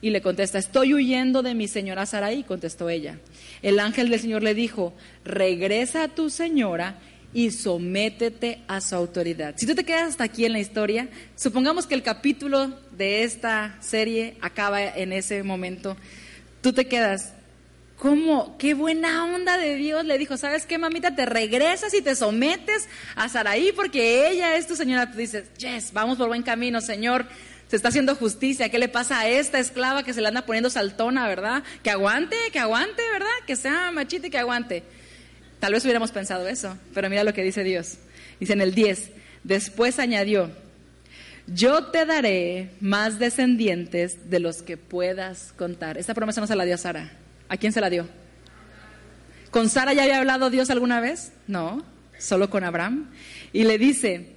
Y 0.00 0.10
le 0.10 0.20
contesta, 0.20 0.58
estoy 0.58 0.94
huyendo 0.94 1.42
de 1.42 1.54
mi 1.54 1.68
señora 1.68 2.06
Saraí, 2.06 2.44
contestó 2.44 2.88
ella. 2.88 3.18
El 3.62 3.80
ángel 3.80 4.08
del 4.08 4.20
Señor 4.20 4.42
le 4.42 4.54
dijo, 4.54 4.94
regresa 5.24 6.04
a 6.04 6.08
tu 6.08 6.30
señora 6.30 6.98
y 7.32 7.50
sométete 7.50 8.62
a 8.66 8.80
su 8.80 8.94
autoridad. 8.94 9.54
Si 9.56 9.66
tú 9.66 9.74
te 9.74 9.84
quedas 9.84 10.08
hasta 10.08 10.24
aquí 10.24 10.44
en 10.44 10.52
la 10.52 10.58
historia, 10.58 11.08
supongamos 11.34 11.86
que 11.86 11.94
el 11.94 12.02
capítulo 12.02 12.78
de 12.92 13.24
esta 13.24 13.76
serie 13.80 14.36
acaba 14.40 14.82
en 14.82 15.12
ese 15.12 15.42
momento, 15.42 15.96
tú 16.62 16.72
te 16.72 16.86
quedas, 16.86 17.34
¿cómo? 17.98 18.56
Qué 18.58 18.74
buena 18.74 19.24
onda 19.24 19.58
de 19.58 19.76
Dios 19.76 20.04
le 20.04 20.18
dijo, 20.18 20.36
¿sabes 20.36 20.66
qué, 20.66 20.78
mamita? 20.78 21.14
Te 21.14 21.26
regresas 21.26 21.92
y 21.94 22.02
te 22.02 22.14
sometes 22.14 22.88
a 23.16 23.28
Saraí 23.28 23.72
porque 23.72 24.30
ella 24.30 24.56
es 24.56 24.66
tu 24.66 24.76
señora. 24.76 25.10
Tú 25.10 25.18
dices, 25.18 25.44
yes, 25.58 25.92
vamos 25.92 26.18
por 26.18 26.28
buen 26.28 26.42
camino, 26.42 26.80
Señor. 26.80 27.26
Se 27.68 27.76
está 27.76 27.88
haciendo 27.88 28.14
justicia. 28.14 28.68
¿Qué 28.68 28.78
le 28.78 28.88
pasa 28.88 29.20
a 29.20 29.28
esta 29.28 29.58
esclava 29.58 30.04
que 30.04 30.14
se 30.14 30.20
le 30.20 30.28
anda 30.28 30.46
poniendo 30.46 30.70
saltona, 30.70 31.26
verdad? 31.26 31.64
Que 31.82 31.90
aguante, 31.90 32.36
que 32.52 32.60
aguante, 32.60 33.02
¿verdad? 33.12 33.26
Que 33.46 33.56
sea 33.56 33.90
machita 33.90 34.28
y 34.28 34.30
que 34.30 34.38
aguante. 34.38 34.84
Tal 35.60 35.72
vez 35.72 35.84
hubiéramos 35.84 36.12
pensado 36.12 36.46
eso, 36.48 36.76
pero 36.94 37.08
mira 37.08 37.24
lo 37.24 37.32
que 37.32 37.42
dice 37.42 37.64
Dios. 37.64 37.98
Dice 38.38 38.52
en 38.52 38.60
el 38.60 38.74
10, 38.74 39.10
después 39.44 39.98
añadió, 39.98 40.50
yo 41.46 41.86
te 41.86 42.04
daré 42.04 42.70
más 42.80 43.18
descendientes 43.18 44.30
de 44.30 44.40
los 44.40 44.62
que 44.62 44.76
puedas 44.76 45.52
contar. 45.56 45.96
Esta 45.96 46.14
promesa 46.14 46.40
no 46.40 46.46
se 46.46 46.56
la 46.56 46.64
dio 46.64 46.74
a 46.74 46.78
Sara. 46.78 47.12
¿A 47.48 47.56
quién 47.56 47.72
se 47.72 47.80
la 47.80 47.88
dio? 47.88 48.06
¿Con 49.50 49.68
Sara 49.68 49.94
ya 49.94 50.02
había 50.02 50.18
hablado 50.18 50.50
Dios 50.50 50.70
alguna 50.70 51.00
vez? 51.00 51.32
No, 51.46 51.84
solo 52.18 52.50
con 52.50 52.64
Abraham. 52.64 53.10
Y 53.52 53.64
le 53.64 53.78
dice, 53.78 54.36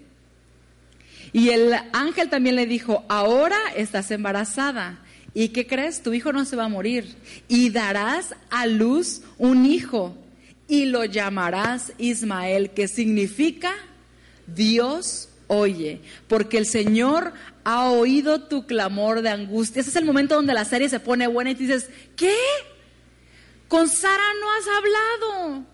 y 1.34 1.50
el 1.50 1.74
ángel 1.94 2.30
también 2.30 2.56
le 2.56 2.66
dijo, 2.66 3.04
ahora 3.10 3.58
estás 3.76 4.12
embarazada. 4.12 5.00
¿Y 5.34 5.50
qué 5.50 5.68
crees? 5.68 6.02
Tu 6.02 6.14
hijo 6.14 6.32
no 6.32 6.46
se 6.46 6.56
va 6.56 6.66
a 6.66 6.70
morir. 6.70 7.16
Y 7.48 7.70
darás 7.70 8.36
a 8.50 8.66
luz 8.68 9.22
un 9.38 9.66
hijo 9.66 10.16
y 10.70 10.86
lo 10.86 11.04
llamarás 11.04 11.92
Ismael, 11.98 12.70
que 12.70 12.88
significa 12.88 13.74
Dios 14.48 15.30
oye, 15.48 16.00
porque 16.28 16.60
el 16.60 16.68
Señor 16.68 17.34
ha 17.64 17.90
oído 17.90 18.44
tu 18.44 18.68
clamor 18.68 19.24
de 19.24 19.30
angustia. 19.30 19.82
Ese 19.82 19.90
es 19.90 19.96
el 19.96 20.06
momento 20.06 20.36
donde 20.36 20.54
la 20.54 20.64
serie 20.64 20.88
se 20.88 21.00
pone 21.00 21.28
buena 21.28 21.52
y 21.52 21.56
dices, 21.56 21.90
¿qué? 22.16 22.38
Con 23.68 23.90
Sara 23.90 24.24
no 24.40 24.52
has 24.52 24.68
hablado. 24.78 25.66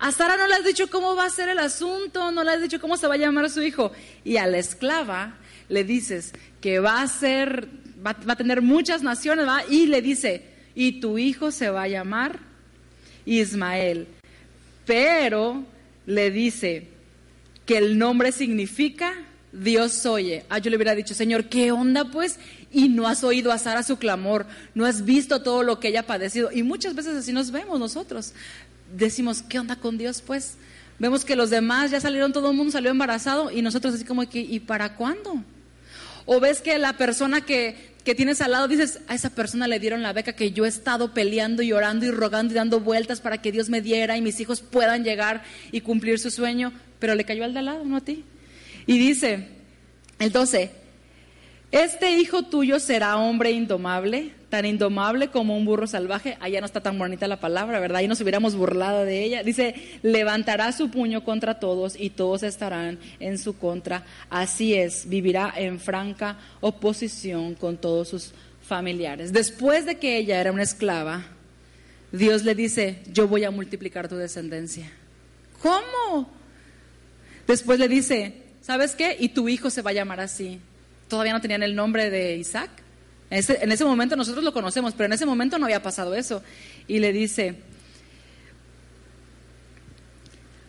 A 0.00 0.10
Sara 0.10 0.36
no 0.36 0.48
le 0.48 0.54
has 0.54 0.64
dicho 0.64 0.90
cómo 0.90 1.14
va 1.14 1.26
a 1.26 1.30
ser 1.30 1.48
el 1.48 1.60
asunto, 1.60 2.32
no 2.32 2.42
le 2.42 2.50
has 2.50 2.62
dicho 2.62 2.80
cómo 2.80 2.96
se 2.96 3.06
va 3.06 3.14
a 3.14 3.18
llamar 3.18 3.48
su 3.48 3.62
hijo. 3.62 3.92
Y 4.24 4.38
a 4.38 4.48
la 4.48 4.58
esclava 4.58 5.36
le 5.68 5.84
dices 5.84 6.32
que 6.60 6.80
va 6.80 7.00
a 7.00 7.06
ser, 7.06 7.68
va, 8.04 8.16
a 8.26 8.36
tener 8.36 8.60
muchas 8.60 9.02
naciones, 9.04 9.46
¿va? 9.46 9.62
y 9.70 9.86
le 9.86 10.02
dice, 10.02 10.44
y 10.74 11.00
tu 11.00 11.16
hijo 11.16 11.52
se 11.52 11.70
va 11.70 11.82
a 11.82 11.88
llamar 11.88 12.40
Ismael 13.24 14.08
pero 14.84 15.64
le 16.06 16.30
dice 16.30 16.88
que 17.66 17.78
el 17.78 17.98
nombre 17.98 18.32
significa 18.32 19.14
Dios 19.52 20.06
oye. 20.06 20.44
Ah, 20.48 20.58
yo 20.58 20.70
le 20.70 20.76
hubiera 20.76 20.94
dicho, 20.94 21.14
Señor, 21.14 21.44
¿qué 21.44 21.72
onda 21.72 22.10
pues? 22.10 22.38
Y 22.70 22.88
no 22.88 23.06
has 23.06 23.22
oído 23.22 23.52
a 23.52 23.58
Sara 23.58 23.82
su 23.82 23.98
clamor, 23.98 24.46
no 24.74 24.86
has 24.86 25.04
visto 25.04 25.42
todo 25.42 25.62
lo 25.62 25.78
que 25.78 25.88
ella 25.88 26.00
ha 26.00 26.06
padecido. 26.06 26.50
Y 26.50 26.62
muchas 26.62 26.94
veces 26.94 27.16
así 27.16 27.32
nos 27.32 27.50
vemos 27.50 27.78
nosotros. 27.78 28.32
Decimos, 28.96 29.42
¿qué 29.42 29.58
onda 29.58 29.76
con 29.76 29.98
Dios 29.98 30.22
pues? 30.26 30.54
Vemos 30.98 31.24
que 31.24 31.36
los 31.36 31.50
demás 31.50 31.90
ya 31.90 32.00
salieron, 32.00 32.32
todo 32.32 32.50
el 32.50 32.56
mundo 32.56 32.72
salió 32.72 32.90
embarazado 32.90 33.50
y 33.50 33.60
nosotros 33.60 33.94
así 33.94 34.04
como 34.04 34.28
que, 34.28 34.40
¿y 34.40 34.60
para 34.60 34.94
cuándo? 34.94 35.42
O 36.24 36.40
ves 36.40 36.60
que 36.60 36.78
la 36.78 36.96
persona 36.96 37.40
que 37.40 37.91
que 38.04 38.14
tienes 38.14 38.40
al 38.40 38.52
lado, 38.52 38.68
dices, 38.68 39.00
a 39.08 39.14
esa 39.14 39.30
persona 39.30 39.68
le 39.68 39.78
dieron 39.78 40.02
la 40.02 40.12
beca 40.12 40.32
que 40.32 40.52
yo 40.52 40.64
he 40.64 40.68
estado 40.68 41.14
peleando 41.14 41.62
y 41.62 41.72
orando 41.72 42.04
y 42.04 42.10
rogando 42.10 42.52
y 42.52 42.56
dando 42.56 42.80
vueltas 42.80 43.20
para 43.20 43.40
que 43.40 43.52
Dios 43.52 43.68
me 43.68 43.80
diera 43.80 44.16
y 44.16 44.22
mis 44.22 44.40
hijos 44.40 44.60
puedan 44.60 45.04
llegar 45.04 45.42
y 45.70 45.82
cumplir 45.82 46.18
su 46.18 46.30
sueño, 46.30 46.72
pero 46.98 47.14
le 47.14 47.24
cayó 47.24 47.44
al 47.44 47.52
de 47.52 47.60
al 47.60 47.64
lado, 47.66 47.84
no 47.84 47.96
a 47.96 48.00
ti. 48.00 48.24
Y 48.86 48.98
dice, 48.98 49.48
el 50.18 50.32
12, 50.32 50.70
este 51.70 52.18
hijo 52.18 52.42
tuyo 52.42 52.80
será 52.80 53.16
hombre 53.16 53.52
indomable, 53.52 54.32
tan 54.52 54.66
indomable 54.66 55.28
como 55.28 55.56
un 55.56 55.64
burro 55.64 55.86
salvaje. 55.86 56.36
Allá 56.38 56.60
no 56.60 56.66
está 56.66 56.82
tan 56.82 56.98
bonita 56.98 57.26
la 57.26 57.40
palabra, 57.40 57.80
¿verdad? 57.80 58.00
Ahí 58.00 58.06
nos 58.06 58.20
hubiéramos 58.20 58.54
burlado 58.54 59.06
de 59.06 59.24
ella. 59.24 59.42
Dice, 59.42 59.74
levantará 60.02 60.72
su 60.72 60.90
puño 60.90 61.24
contra 61.24 61.58
todos 61.58 61.96
y 61.98 62.10
todos 62.10 62.42
estarán 62.42 62.98
en 63.18 63.38
su 63.38 63.56
contra. 63.56 64.04
Así 64.28 64.74
es, 64.74 65.08
vivirá 65.08 65.54
en 65.56 65.80
franca 65.80 66.36
oposición 66.60 67.54
con 67.54 67.78
todos 67.78 68.08
sus 68.08 68.32
familiares. 68.60 69.32
Después 69.32 69.86
de 69.86 69.94
que 69.96 70.18
ella 70.18 70.38
era 70.38 70.52
una 70.52 70.64
esclava, 70.64 71.24
Dios 72.12 72.44
le 72.44 72.54
dice, 72.54 72.98
yo 73.10 73.26
voy 73.26 73.44
a 73.44 73.50
multiplicar 73.50 74.06
tu 74.06 74.16
descendencia. 74.16 74.92
¿Cómo? 75.62 76.30
Después 77.46 77.78
le 77.78 77.88
dice, 77.88 78.42
¿sabes 78.60 78.94
qué? 78.96 79.16
Y 79.18 79.30
tu 79.30 79.48
hijo 79.48 79.70
se 79.70 79.80
va 79.80 79.92
a 79.92 79.94
llamar 79.94 80.20
así. 80.20 80.60
Todavía 81.08 81.32
no 81.32 81.40
tenían 81.40 81.62
el 81.62 81.74
nombre 81.74 82.10
de 82.10 82.36
Isaac. 82.36 82.81
En 83.32 83.72
ese 83.72 83.84
momento 83.84 84.14
nosotros 84.14 84.44
lo 84.44 84.52
conocemos, 84.52 84.92
pero 84.92 85.06
en 85.06 85.14
ese 85.14 85.24
momento 85.24 85.58
no 85.58 85.64
había 85.64 85.82
pasado 85.82 86.14
eso. 86.14 86.42
Y 86.86 86.98
le 86.98 87.12
dice, 87.12 87.56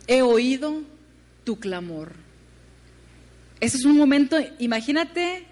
he 0.08 0.22
oído 0.22 0.82
tu 1.44 1.60
clamor. 1.60 2.14
Ese 3.60 3.78
es 3.78 3.86
un 3.86 3.98
momento, 3.98 4.38
imagínate 4.60 5.46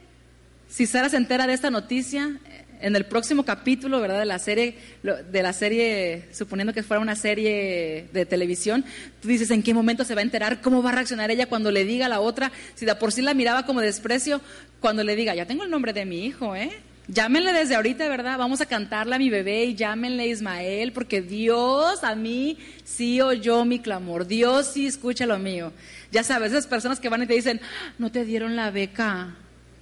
si 0.69 0.86
Sara 0.86 1.10
se 1.10 1.17
entera 1.17 1.47
de 1.47 1.54
esta 1.54 1.69
noticia 1.69 2.39
en 2.80 2.95
el 2.95 3.06
próximo 3.06 3.43
capítulo, 3.43 4.00
¿verdad? 4.00 4.19
De 4.19 4.26
la 4.26 4.39
serie, 4.39 4.78
de 5.04 5.43
la 5.43 5.54
serie, 5.54 6.30
suponiendo 6.32 6.74
que 6.74 6.82
fuera 6.82 7.02
una 7.02 7.15
serie 7.15 8.08
de 8.12 8.26
televisión, 8.26 8.86
tú 9.21 9.28
dices 9.28 9.52
en 9.52 9.63
qué 9.63 9.74
momento 9.74 10.06
se 10.06 10.15
va 10.15 10.21
a 10.21 10.24
enterar, 10.24 10.62
cómo 10.62 10.82
va 10.82 10.89
a 10.89 10.93
reaccionar 10.93 11.30
ella 11.30 11.47
cuando 11.47 11.71
le 11.71 11.84
diga 11.84 12.06
a 12.06 12.10
la 12.10 12.21
otra, 12.21 12.52
si 12.76 12.86
de 12.86 12.95
por 12.95 13.12
sí 13.12 13.21
la 13.21 13.34
miraba 13.34 13.65
como 13.65 13.82
desprecio, 13.82 14.41
cuando 14.80 15.04
le 15.04 15.15
diga, 15.15 15.36
ya 15.36 15.45
tengo 15.45 15.63
el 15.63 15.69
nombre 15.69 15.93
de 15.93 16.06
mi 16.06 16.26
hijo, 16.26 16.56
¿eh? 16.56 16.71
Llámenle 17.08 17.52
desde 17.52 17.76
ahorita, 17.76 18.08
¿verdad? 18.08 18.38
Vamos 18.38 18.62
a 18.62 18.66
cantarle 18.66 19.16
a 19.16 19.20
mi 19.20 19.30
bebé 19.30 19.66
y 19.66 19.76
llámenle 19.76 20.28
Ismael, 20.28 20.94
porque 20.94 21.22
Dios 21.22 22.04
a 22.04 22.16
mí 22.16 22.58
sí 22.84 23.20
oyó 23.20 23.66
mi 23.66 23.80
clamor. 23.80 24.28
Dios 24.28 24.68
sí 24.74 24.86
escucha 24.86 25.26
lo 25.26 25.38
mío. 25.40 25.74
Ya 26.12 26.24
sabes, 26.24 26.52
esas 26.52 26.68
personas 26.68 27.00
que 27.00 27.10
van 27.10 27.24
y 27.24 27.28
te 27.28 27.34
dicen, 27.34 27.60
no 27.98 28.12
te 28.12 28.24
dieron 28.24 28.56
la 28.56 28.72
beca. 28.72 29.36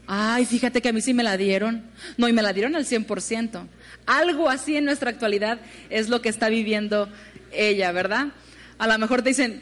Ay, 0.07 0.45
fíjate 0.45 0.81
que 0.81 0.89
a 0.89 0.93
mí 0.93 1.01
sí 1.01 1.13
me 1.13 1.23
la 1.23 1.37
dieron. 1.37 1.83
No, 2.17 2.27
y 2.27 2.33
me 2.33 2.41
la 2.41 2.53
dieron 2.53 2.75
al 2.75 2.85
100%. 2.85 3.67
Algo 4.07 4.49
así 4.49 4.75
en 4.75 4.85
nuestra 4.85 5.11
actualidad 5.11 5.59
es 5.91 6.09
lo 6.09 6.21
que 6.21 6.29
está 6.29 6.49
viviendo 6.49 7.09
ella, 7.51 7.91
¿verdad? 7.91 8.29
A 8.79 8.87
lo 8.87 8.97
mejor 8.97 9.21
te 9.21 9.29
dicen, 9.29 9.61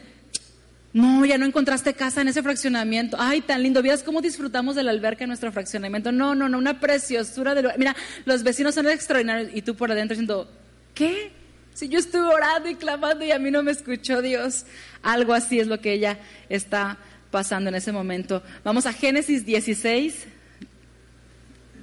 no, 0.97 1.25
ya 1.25 1.37
no 1.37 1.45
encontraste 1.45 1.93
casa 1.93 2.21
en 2.21 2.27
ese 2.27 2.41
fraccionamiento. 2.41 3.17
Ay, 3.19 3.41
tan 3.41 3.61
lindo. 3.61 3.83
¿Vieras 3.83 4.01
cómo 4.01 4.19
disfrutamos 4.19 4.75
de 4.75 4.81
la 4.81 4.89
alberca 4.89 5.25
en 5.25 5.27
nuestro 5.27 5.51
fraccionamiento? 5.51 6.11
No, 6.11 6.33
no, 6.33 6.49
no, 6.49 6.57
una 6.57 6.79
preciosura 6.79 7.53
de 7.53 7.71
Mira, 7.77 7.95
los 8.25 8.41
vecinos 8.41 8.73
son 8.73 8.87
extraordinarios 8.87 9.51
y 9.53 9.61
tú 9.61 9.75
por 9.75 9.91
adentro 9.91 10.15
diciendo, 10.15 10.51
¿qué? 10.95 11.31
Si 11.75 11.87
yo 11.87 11.99
estuve 11.99 12.23
orando 12.23 12.67
y 12.67 12.73
clamando 12.73 13.23
y 13.23 13.31
a 13.31 13.37
mí 13.37 13.51
no 13.51 13.61
me 13.61 13.73
escuchó 13.73 14.23
Dios. 14.23 14.65
Algo 15.03 15.35
así 15.35 15.59
es 15.59 15.67
lo 15.67 15.79
que 15.79 15.93
ella 15.93 16.17
está 16.49 16.97
pasando 17.29 17.69
en 17.69 17.75
ese 17.75 17.91
momento. 17.91 18.41
Vamos 18.63 18.87
a 18.87 18.93
Génesis 18.93 19.45
16, 19.45 20.25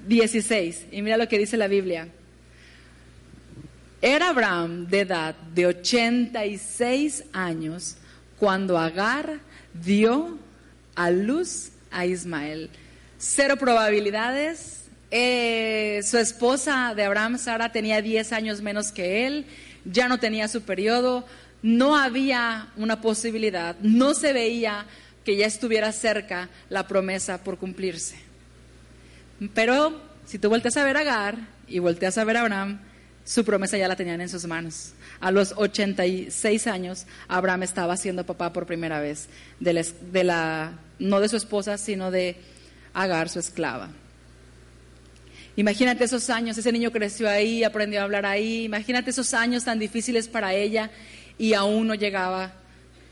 16. 0.08 0.86
Y 0.90 1.02
mira 1.02 1.18
lo 1.18 1.28
que 1.28 1.38
dice 1.38 1.56
la 1.56 1.68
Biblia. 1.68 2.08
Era 4.02 4.30
Abraham 4.30 4.88
de 4.88 5.00
edad 5.02 5.36
de 5.54 5.66
86 5.66 7.26
años 7.32 7.98
cuando 8.38 8.78
Agar 8.78 9.40
dio 9.72 10.38
a 10.94 11.10
luz 11.10 11.70
a 11.90 12.06
Ismael. 12.06 12.70
Cero 13.18 13.56
probabilidades. 13.56 14.84
Eh, 15.10 16.00
su 16.02 16.18
esposa 16.18 16.92
de 16.94 17.04
Abraham, 17.04 17.38
Sara, 17.38 17.70
tenía 17.70 18.02
10 18.02 18.32
años 18.32 18.60
menos 18.60 18.90
que 18.90 19.26
él, 19.26 19.46
ya 19.84 20.08
no 20.08 20.18
tenía 20.18 20.48
su 20.48 20.62
periodo, 20.62 21.24
no 21.62 21.96
había 21.96 22.68
una 22.76 23.00
posibilidad, 23.00 23.76
no 23.80 24.14
se 24.14 24.32
veía 24.32 24.86
que 25.24 25.36
ya 25.36 25.46
estuviera 25.46 25.92
cerca 25.92 26.48
la 26.68 26.88
promesa 26.88 27.44
por 27.44 27.58
cumplirse. 27.58 28.16
Pero 29.54 30.00
si 30.26 30.38
tú 30.38 30.48
volteas 30.48 30.76
a 30.76 30.84
ver 30.84 30.96
a 30.96 31.00
Agar 31.00 31.36
y 31.68 31.78
volteas 31.78 32.18
a 32.18 32.24
ver 32.24 32.36
a 32.36 32.40
Abraham, 32.40 32.80
su 33.24 33.44
promesa 33.44 33.78
ya 33.78 33.88
la 33.88 33.96
tenían 33.96 34.20
en 34.20 34.28
sus 34.28 34.44
manos. 34.46 34.92
A 35.20 35.30
los 35.30 35.54
86 35.56 36.66
años, 36.66 37.06
Abraham 37.26 37.62
estaba 37.62 37.96
siendo 37.96 38.26
papá 38.26 38.52
por 38.52 38.66
primera 38.66 39.00
vez, 39.00 39.28
de 39.60 40.24
la, 40.24 40.72
no 40.98 41.20
de 41.20 41.28
su 41.28 41.36
esposa, 41.36 41.78
sino 41.78 42.10
de 42.10 42.36
Agar, 42.92 43.28
su 43.28 43.40
esclava. 43.40 43.90
Imagínate 45.56 46.04
esos 46.04 46.30
años, 46.30 46.58
ese 46.58 46.72
niño 46.72 46.92
creció 46.92 47.28
ahí, 47.28 47.64
aprendió 47.64 48.00
a 48.00 48.04
hablar 48.04 48.26
ahí, 48.26 48.64
imagínate 48.64 49.10
esos 49.10 49.34
años 49.34 49.64
tan 49.64 49.78
difíciles 49.78 50.28
para 50.28 50.52
ella 50.52 50.90
y 51.38 51.54
aún 51.54 51.86
no 51.86 51.94
llegaba 51.94 52.52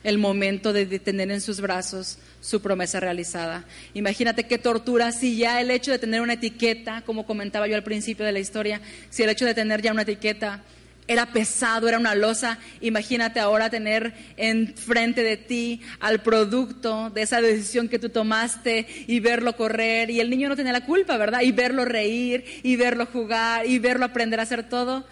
el 0.04 0.18
momento 0.18 0.72
de 0.72 0.86
tener 0.98 1.30
en 1.30 1.40
sus 1.40 1.60
brazos 1.60 2.18
su 2.42 2.60
promesa 2.60 3.00
realizada. 3.00 3.64
Imagínate 3.94 4.44
qué 4.44 4.58
tortura 4.58 5.12
si 5.12 5.38
ya 5.38 5.60
el 5.62 5.70
hecho 5.70 5.92
de 5.92 5.98
tener 5.98 6.20
una 6.20 6.34
etiqueta, 6.34 7.02
como 7.06 7.24
comentaba 7.24 7.68
yo 7.68 7.76
al 7.76 7.84
principio 7.84 8.26
de 8.26 8.32
la 8.32 8.40
historia, 8.40 8.82
si 9.08 9.22
el 9.22 9.30
hecho 9.30 9.46
de 9.46 9.54
tener 9.54 9.80
ya 9.80 9.92
una 9.92 10.02
etiqueta 10.02 10.62
era 11.08 11.26
pesado, 11.26 11.88
era 11.88 11.98
una 11.98 12.14
losa. 12.14 12.58
Imagínate 12.80 13.40
ahora 13.40 13.70
tener 13.70 14.12
enfrente 14.36 15.22
de 15.22 15.36
ti 15.36 15.80
al 16.00 16.22
producto 16.22 17.10
de 17.10 17.22
esa 17.22 17.40
decisión 17.40 17.88
que 17.88 17.98
tú 17.98 18.08
tomaste 18.08 18.86
y 19.06 19.20
verlo 19.20 19.56
correr. 19.56 20.10
Y 20.10 20.20
el 20.20 20.30
niño 20.30 20.48
no 20.48 20.56
tenía 20.56 20.72
la 20.72 20.84
culpa, 20.84 21.16
¿verdad? 21.16 21.42
Y 21.42 21.52
verlo 21.52 21.84
reír, 21.84 22.44
y 22.62 22.76
verlo 22.76 23.06
jugar, 23.06 23.66
y 23.66 23.78
verlo 23.78 24.04
aprender 24.04 24.40
a 24.40 24.44
hacer 24.44 24.68
todo. 24.68 25.06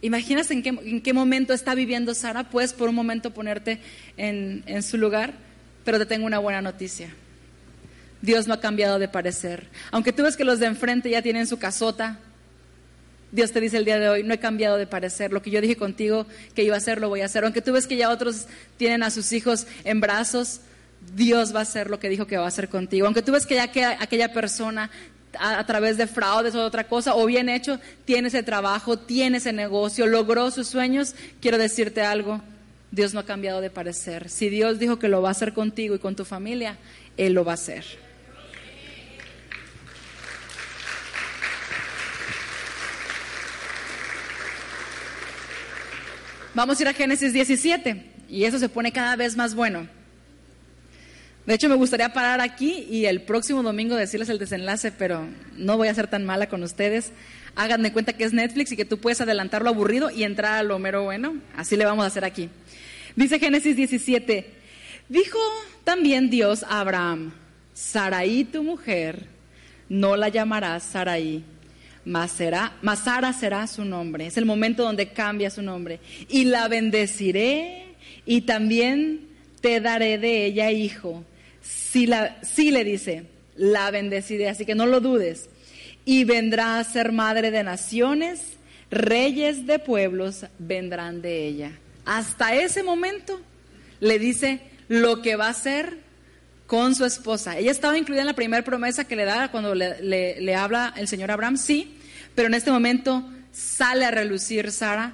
¿Imaginas 0.00 0.50
en 0.50 0.62
qué, 0.62 0.70
en 0.70 1.00
qué 1.00 1.12
momento 1.12 1.52
está 1.52 1.74
viviendo 1.74 2.14
Sara? 2.14 2.50
Puedes 2.50 2.72
por 2.72 2.88
un 2.88 2.94
momento 2.94 3.32
ponerte 3.32 3.78
en, 4.16 4.64
en 4.66 4.82
su 4.82 4.98
lugar, 4.98 5.32
pero 5.84 5.98
te 5.98 6.06
tengo 6.06 6.26
una 6.26 6.38
buena 6.38 6.62
noticia. 6.62 7.14
Dios 8.20 8.46
no 8.46 8.54
ha 8.54 8.60
cambiado 8.60 8.98
de 8.98 9.08
parecer. 9.08 9.66
Aunque 9.90 10.12
tú 10.12 10.22
ves 10.22 10.36
que 10.36 10.44
los 10.44 10.60
de 10.60 10.66
enfrente 10.66 11.10
ya 11.10 11.22
tienen 11.22 11.46
su 11.46 11.58
casota, 11.58 12.18
Dios 13.32 13.50
te 13.50 13.60
dice 13.60 13.78
el 13.78 13.84
día 13.84 13.98
de 13.98 14.08
hoy, 14.08 14.22
no 14.22 14.34
he 14.34 14.38
cambiado 14.38 14.76
de 14.76 14.86
parecer. 14.86 15.32
Lo 15.32 15.42
que 15.42 15.50
yo 15.50 15.60
dije 15.60 15.76
contigo 15.76 16.26
que 16.54 16.62
iba 16.62 16.74
a 16.74 16.78
hacer, 16.78 17.00
lo 17.00 17.08
voy 17.08 17.22
a 17.22 17.24
hacer. 17.24 17.44
Aunque 17.44 17.62
tú 17.62 17.72
ves 17.72 17.86
que 17.86 17.96
ya 17.96 18.10
otros 18.10 18.46
tienen 18.76 19.02
a 19.02 19.10
sus 19.10 19.32
hijos 19.32 19.66
en 19.84 20.00
brazos, 20.00 20.60
Dios 21.14 21.54
va 21.54 21.60
a 21.60 21.62
hacer 21.62 21.90
lo 21.90 21.98
que 21.98 22.08
dijo 22.08 22.26
que 22.26 22.36
va 22.36 22.44
a 22.44 22.48
hacer 22.48 22.68
contigo. 22.68 23.06
Aunque 23.06 23.22
tú 23.22 23.32
ves 23.32 23.46
que 23.46 23.56
ya 23.56 23.72
que 23.72 23.84
aquella 23.84 24.32
persona 24.32 24.90
a, 25.38 25.64
través 25.64 25.96
de 25.96 26.06
fraudes 26.06 26.54
o 26.54 26.64
otra 26.64 26.84
cosa, 26.84 27.14
o 27.14 27.26
bien 27.26 27.48
hecho, 27.48 27.80
tiene 28.04 28.28
ese 28.28 28.42
trabajo, 28.42 28.98
tiene 28.98 29.38
ese 29.38 29.52
negocio, 29.52 30.06
logró 30.06 30.50
sus 30.50 30.68
sueños, 30.68 31.14
quiero 31.40 31.58
decirte 31.58 32.02
algo, 32.02 32.40
Dios 32.92 33.14
no 33.14 33.20
ha 33.20 33.24
cambiado 33.24 33.62
de 33.62 33.70
parecer. 33.70 34.28
Si 34.28 34.50
Dios 34.50 34.78
dijo 34.78 34.98
que 34.98 35.08
lo 35.08 35.22
va 35.22 35.30
a 35.30 35.32
hacer 35.32 35.54
contigo 35.54 35.94
y 35.94 35.98
con 35.98 36.14
tu 36.14 36.26
familia, 36.26 36.76
Él 37.16 37.32
lo 37.32 37.42
va 37.42 37.52
a 37.52 37.54
hacer. 37.54 37.84
Vamos 46.54 46.78
a 46.78 46.82
ir 46.82 46.88
a 46.88 46.92
Génesis 46.92 47.32
17 47.32 48.10
y 48.28 48.44
eso 48.44 48.58
se 48.58 48.68
pone 48.68 48.92
cada 48.92 49.16
vez 49.16 49.36
más 49.36 49.54
bueno. 49.54 49.88
De 51.46 51.54
hecho, 51.54 51.68
me 51.68 51.74
gustaría 51.74 52.12
parar 52.12 52.40
aquí 52.40 52.86
y 52.88 53.06
el 53.06 53.22
próximo 53.22 53.64
domingo 53.64 53.96
decirles 53.96 54.28
el 54.28 54.38
desenlace, 54.38 54.92
pero 54.92 55.26
no 55.56 55.76
voy 55.76 55.88
a 55.88 55.94
ser 55.94 56.06
tan 56.06 56.24
mala 56.24 56.48
con 56.48 56.62
ustedes. 56.62 57.12
Háganme 57.56 57.92
cuenta 57.92 58.12
que 58.12 58.22
es 58.22 58.32
Netflix 58.32 58.70
y 58.70 58.76
que 58.76 58.84
tú 58.84 58.98
puedes 58.98 59.20
adelantar 59.20 59.62
lo 59.62 59.70
aburrido 59.70 60.08
y 60.08 60.22
entrar 60.22 60.54
a 60.54 60.62
lo 60.62 60.78
mero 60.78 61.02
bueno. 61.02 61.34
Así 61.56 61.76
le 61.76 61.84
vamos 61.84 62.04
a 62.04 62.06
hacer 62.06 62.24
aquí. 62.24 62.48
Dice 63.16 63.40
Génesis 63.40 63.74
17, 63.74 64.52
dijo 65.08 65.38
también 65.82 66.30
Dios 66.30 66.62
a 66.62 66.78
Abraham, 66.78 67.32
Saraí 67.74 68.44
tu 68.44 68.62
mujer, 68.62 69.26
no 69.88 70.16
la 70.16 70.28
llamarás 70.28 70.84
Saraí, 70.84 71.42
mas, 72.04 72.30
será, 72.30 72.74
mas 72.82 73.00
Sara 73.00 73.32
será 73.32 73.66
su 73.66 73.84
nombre. 73.84 74.28
Es 74.28 74.36
el 74.36 74.44
momento 74.44 74.84
donde 74.84 75.08
cambia 75.08 75.50
su 75.50 75.62
nombre. 75.62 75.98
Y 76.28 76.44
la 76.44 76.68
bendeciré 76.68 77.96
y 78.26 78.42
también 78.42 79.28
te 79.60 79.80
daré 79.80 80.18
de 80.18 80.46
ella 80.46 80.70
hijo 80.70 81.24
Sí, 81.92 82.70
le 82.70 82.84
dice, 82.84 83.24
la 83.54 83.90
bendeciré, 83.90 84.48
así 84.48 84.64
que 84.64 84.74
no 84.74 84.86
lo 84.86 85.00
dudes. 85.00 85.50
Y 86.06 86.24
vendrá 86.24 86.78
a 86.78 86.84
ser 86.84 87.12
madre 87.12 87.50
de 87.50 87.62
naciones, 87.62 88.54
reyes 88.90 89.66
de 89.66 89.78
pueblos 89.78 90.46
vendrán 90.58 91.20
de 91.20 91.46
ella. 91.46 91.72
Hasta 92.06 92.54
ese 92.54 92.82
momento 92.82 93.42
le 94.00 94.18
dice 94.18 94.60
lo 94.88 95.20
que 95.20 95.36
va 95.36 95.48
a 95.48 95.50
hacer 95.50 95.98
con 96.66 96.94
su 96.94 97.04
esposa. 97.04 97.58
Ella 97.58 97.70
estaba 97.70 97.98
incluida 97.98 98.22
en 98.22 98.26
la 98.26 98.32
primera 98.32 98.64
promesa 98.64 99.04
que 99.04 99.14
le 99.14 99.26
da 99.26 99.50
cuando 99.50 99.74
le, 99.74 100.00
le 100.00 100.54
habla 100.54 100.94
el 100.96 101.08
Señor 101.08 101.30
Abraham, 101.30 101.58
sí, 101.58 101.98
pero 102.34 102.48
en 102.48 102.54
este 102.54 102.70
momento 102.70 103.28
sale 103.52 104.06
a 104.06 104.10
relucir 104.10 104.72
Sara 104.72 105.12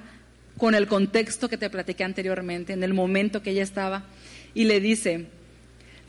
con 0.57 0.75
el 0.75 0.87
contexto 0.87 1.49
que 1.49 1.57
te 1.57 1.69
platiqué 1.69 2.05
anteriormente, 2.05 2.71
en 2.71 2.83
el 2.83 2.93
momento 2.93 3.43
que 3.43 3.51
ella 3.51 3.63
estaba, 3.63 4.05
y 4.53 4.63
le 4.63 4.79
dice, 4.79 5.27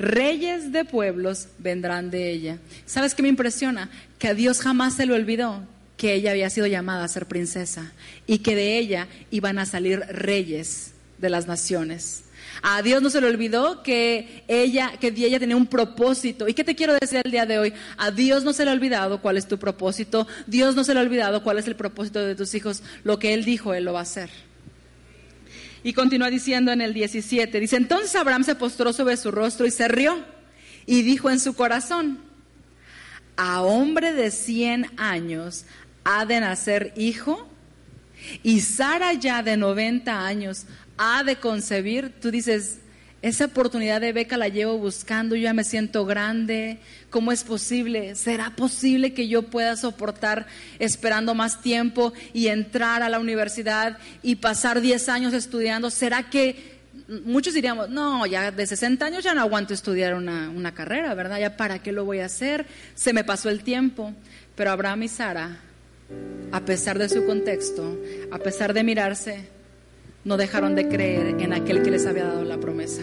reyes 0.01 0.73
de 0.73 0.85
pueblos 0.85 1.49
vendrán 1.59 2.11
de 2.11 2.31
ella. 2.31 2.59
¿Sabes 2.87 3.15
qué 3.15 3.23
me 3.23 3.29
impresiona? 3.29 3.91
Que 4.19 4.29
a 4.29 4.35
Dios 4.35 4.61
jamás 4.61 4.95
se 4.95 5.07
le 5.07 5.15
olvidó 5.15 5.63
que 5.97 6.15
ella 6.15 6.31
había 6.31 6.49
sido 6.49 6.67
llamada 6.67 7.05
a 7.05 7.09
ser 7.09 7.27
princesa 7.27 7.93
y 8.27 8.39
que 8.39 8.55
de 8.55 8.79
ella 8.79 9.07
iban 9.31 9.59
a 9.59 9.67
salir 9.67 10.01
reyes 10.09 10.93
de 11.19 11.29
las 11.29 11.47
naciones. 11.47 12.25
A 12.63 12.83
Dios 12.83 13.03
no 13.03 13.11
se 13.11 13.21
le 13.21 13.27
olvidó 13.27 13.83
que 13.83 14.45
ella, 14.49 14.93
que 14.99 15.09
ella 15.09 15.39
tenía 15.39 15.57
un 15.57 15.67
propósito. 15.67 16.49
¿Y 16.49 16.55
qué 16.55 16.65
te 16.65 16.75
quiero 16.75 16.95
decir 16.95 17.21
el 17.23 17.31
día 17.31 17.47
de 17.47 17.59
hoy? 17.59 17.75
A 17.97 18.11
Dios 18.11 18.45
no 18.45 18.53
se 18.53 18.65
le 18.65 18.71
ha 18.71 18.75
olvidado 18.75 19.21
cuál 19.21 19.37
es 19.37 19.47
tu 19.47 19.59
propósito. 19.59 20.27
Dios 20.47 20.75
no 20.75 20.85
se 20.85 20.95
le 20.95 21.01
ha 21.01 21.03
olvidado 21.03 21.43
cuál 21.43 21.59
es 21.59 21.67
el 21.67 21.77
propósito 21.77 22.21
de 22.21 22.35
tus 22.35 22.55
hijos. 22.55 22.83
Lo 23.05 23.19
que 23.19 23.35
Él 23.35 23.45
dijo, 23.45 23.75
Él 23.75 23.85
lo 23.85 23.93
va 23.93 24.01
a 24.01 24.03
hacer. 24.03 24.31
Y 25.83 25.93
continúa 25.93 26.31
diciendo 26.31 26.73
en 26.73 26.81
el 26.81 26.93
17, 26.93 27.59
dice, 27.59 27.77
entonces 27.77 28.15
Abraham 28.15 28.45
se 28.45 28.55
postró 28.55 28.93
sobre 28.93 29.17
su 29.17 29.31
rostro 29.31 29.67
y 29.67 29.71
se 29.71 29.89
rió 29.89 30.19
y 30.87 31.03
dijo 31.03 31.31
en 31.31 31.41
su 31.41 31.55
corazón, 31.55 32.19
a 33.37 33.63
hombre 33.63 34.13
de 34.13 34.31
100 34.31 34.91
años 34.99 35.65
ha 36.05 36.27
de 36.27 36.41
nacer 36.41 36.93
hijo 36.97 37.49
y 38.43 38.61
Sara 38.61 39.15
ya 39.15 39.43
de 39.43 39.57
90 39.57 40.27
años 40.27 40.67
ha 40.99 41.25
de 41.25 41.37
concebir, 41.37 42.13
tú 42.21 42.31
dices, 42.31 42.81
esa 43.23 43.47
oportunidad 43.47 44.01
de 44.01 44.13
beca 44.13 44.37
la 44.37 44.49
llevo 44.49 44.79
buscando, 44.79 45.37
yo 45.37 45.45
ya 45.45 45.55
me 45.55 45.65
siento 45.65 46.05
grande, 46.05 46.79
¿cómo 47.11 47.33
es 47.33 47.45
posible? 47.45 48.15
¿Será 48.15 48.51
posible 48.57 49.13
que 49.13 49.29
yo 49.29 49.43
pueda 49.43 49.77
soportar 49.77 50.47
esperando 50.79 51.35
más 51.35 51.61
tiempo 51.61 52.13
y 52.33 52.47
entrar 52.47 53.03
a 53.03 53.09
la 53.09 53.19
universidad 53.19 53.99
y 54.23 54.37
pasar 54.37 54.81
10 54.81 55.09
años 55.09 55.35
estudiando? 55.35 55.91
¿Será 55.91 56.31
que 56.31 56.81
muchos 57.25 57.55
diríamos, 57.55 57.91
no, 57.91 58.25
ya 58.27 58.51
de 58.51 58.67
60 58.67 59.05
años 59.05 59.25
ya 59.25 59.35
no 59.35 59.41
aguanto 59.41 59.75
estudiar 59.75 60.15
una, 60.15 60.49
una 60.51 60.73
carrera, 60.73 61.15
¿verdad? 61.15 61.41
Ya 61.41 61.57
para 61.57 61.83
qué 61.83 61.93
lo 61.93 62.05
voy 62.05 62.21
a 62.21 62.27
hacer, 62.27 62.67
se 62.95 63.13
me 63.13 63.25
pasó 63.25 63.51
el 63.51 63.63
tiempo. 63.63 64.15
Pero 64.55 64.71
Abraham 64.71 65.05
y 65.05 65.09
Sara, 65.09 65.59
a 66.53 66.61
pesar 66.65 66.99
de 66.99 67.09
su 67.09 67.25
contexto, 67.25 67.99
a 68.31 68.39
pesar 68.39 68.75
de 68.75 68.85
mirarse, 68.85 69.49
no 70.25 70.37
dejaron 70.37 70.75
de 70.75 70.89
creer 70.89 71.41
en 71.41 71.53
aquel 71.53 71.83
que 71.83 71.91
les 71.91 72.07
había 72.07 72.25
dado 72.25 72.45
la 72.45 72.59
promesa. 72.59 73.03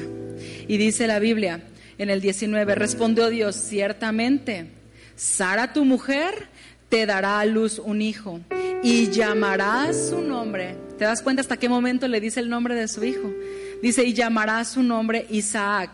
Y 0.67 0.78
dice 0.78 1.08
la 1.08 1.20
Biblia 1.20 1.62
en 1.98 2.10
el 2.10 2.22
19, 2.22 2.76
respondió 2.76 3.30
Dios, 3.30 3.56
ciertamente, 3.56 4.68
Sara 5.16 5.74
tu 5.74 5.86
mujer 5.86 6.48
te 6.90 7.06
dará 7.06 7.40
a 7.40 7.46
luz 7.46 7.80
un 7.80 8.02
hijo 8.02 8.40
y 8.84 9.10
llamarás 9.10 10.10
su 10.10 10.22
nombre. 10.22 10.76
¿Te 10.98 11.06
das 11.06 11.22
cuenta 11.22 11.42
hasta 11.42 11.58
qué 11.58 11.70
momento 11.70 12.08
le 12.08 12.22
dice 12.22 12.40
el 12.40 12.50
nombre 12.50 12.76
de 12.76 12.88
su 12.88 13.04
hijo? 13.04 13.34
Dice, 13.82 14.04
y 14.04 14.14
llamará 14.14 14.64
su 14.64 14.84
nombre 14.84 15.26
Isaac. 15.30 15.92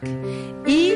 Y 0.66 0.94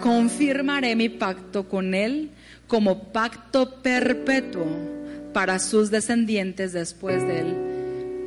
confirmaré 0.00 0.96
mi 0.96 1.08
pacto 1.08 1.68
con 1.68 1.94
él 1.94 2.30
como 2.66 3.12
pacto 3.12 3.80
perpetuo 3.82 4.66
para 5.32 5.58
sus 5.58 5.90
descendientes 5.90 6.72
después 6.72 7.26
de 7.26 7.40
él 7.40 7.68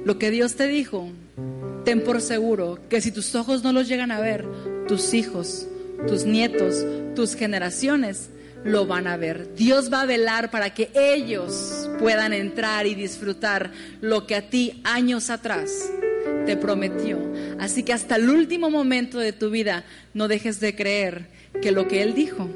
lo 0.03 0.17
que 0.17 0.31
Dios 0.31 0.55
te 0.55 0.67
dijo, 0.67 1.09
ten 1.85 2.03
por 2.03 2.21
seguro 2.21 2.79
que 2.89 3.01
si 3.01 3.11
tus 3.11 3.35
ojos 3.35 3.63
no 3.63 3.71
los 3.71 3.87
llegan 3.87 4.11
a 4.11 4.19
ver, 4.19 4.45
tus 4.87 5.13
hijos, 5.13 5.67
tus 6.07 6.25
nietos, 6.25 6.85
tus 7.15 7.35
generaciones 7.35 8.29
lo 8.63 8.85
van 8.85 9.07
a 9.07 9.17
ver. 9.17 9.55
Dios 9.55 9.91
va 9.91 10.01
a 10.01 10.05
velar 10.05 10.51
para 10.51 10.73
que 10.73 10.89
ellos 10.93 11.89
puedan 11.99 12.33
entrar 12.33 12.85
y 12.85 12.95
disfrutar 12.95 13.71
lo 14.01 14.27
que 14.27 14.35
a 14.35 14.49
ti 14.49 14.81
años 14.83 15.29
atrás 15.29 15.91
te 16.45 16.57
prometió. 16.57 17.19
Así 17.59 17.83
que 17.83 17.93
hasta 17.93 18.15
el 18.15 18.29
último 18.29 18.69
momento 18.69 19.19
de 19.19 19.33
tu 19.33 19.49
vida 19.49 19.83
no 20.13 20.27
dejes 20.27 20.59
de 20.59 20.75
creer 20.75 21.27
que 21.61 21.71
lo 21.71 21.87
que 21.87 22.01
Él 22.03 22.13
dijo, 22.13 22.49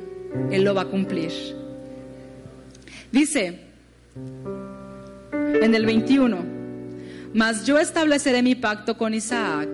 Él 0.51 0.63
lo 0.63 0.73
va 0.73 0.83
a 0.83 0.85
cumplir. 0.85 1.31
Dice 3.11 3.59
en 5.61 5.75
el 5.75 5.85
21, 5.85 6.45
mas 7.33 7.65
yo 7.65 7.79
estableceré 7.79 8.41
mi 8.41 8.55
pacto 8.55 8.97
con 8.97 9.13
Isaac, 9.13 9.69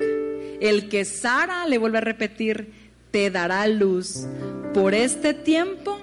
el 0.59 0.89
que 0.89 1.05
Sara 1.05 1.65
le 1.67 1.77
vuelve 1.77 1.99
a 1.99 2.01
repetir, 2.01 2.80
te 3.11 3.29
dará 3.29 3.67
luz 3.67 4.25
por 4.73 4.93
este 4.93 5.33
tiempo 5.33 5.99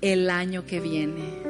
el 0.00 0.28
año 0.28 0.66
que 0.66 0.80
viene. 0.80 1.42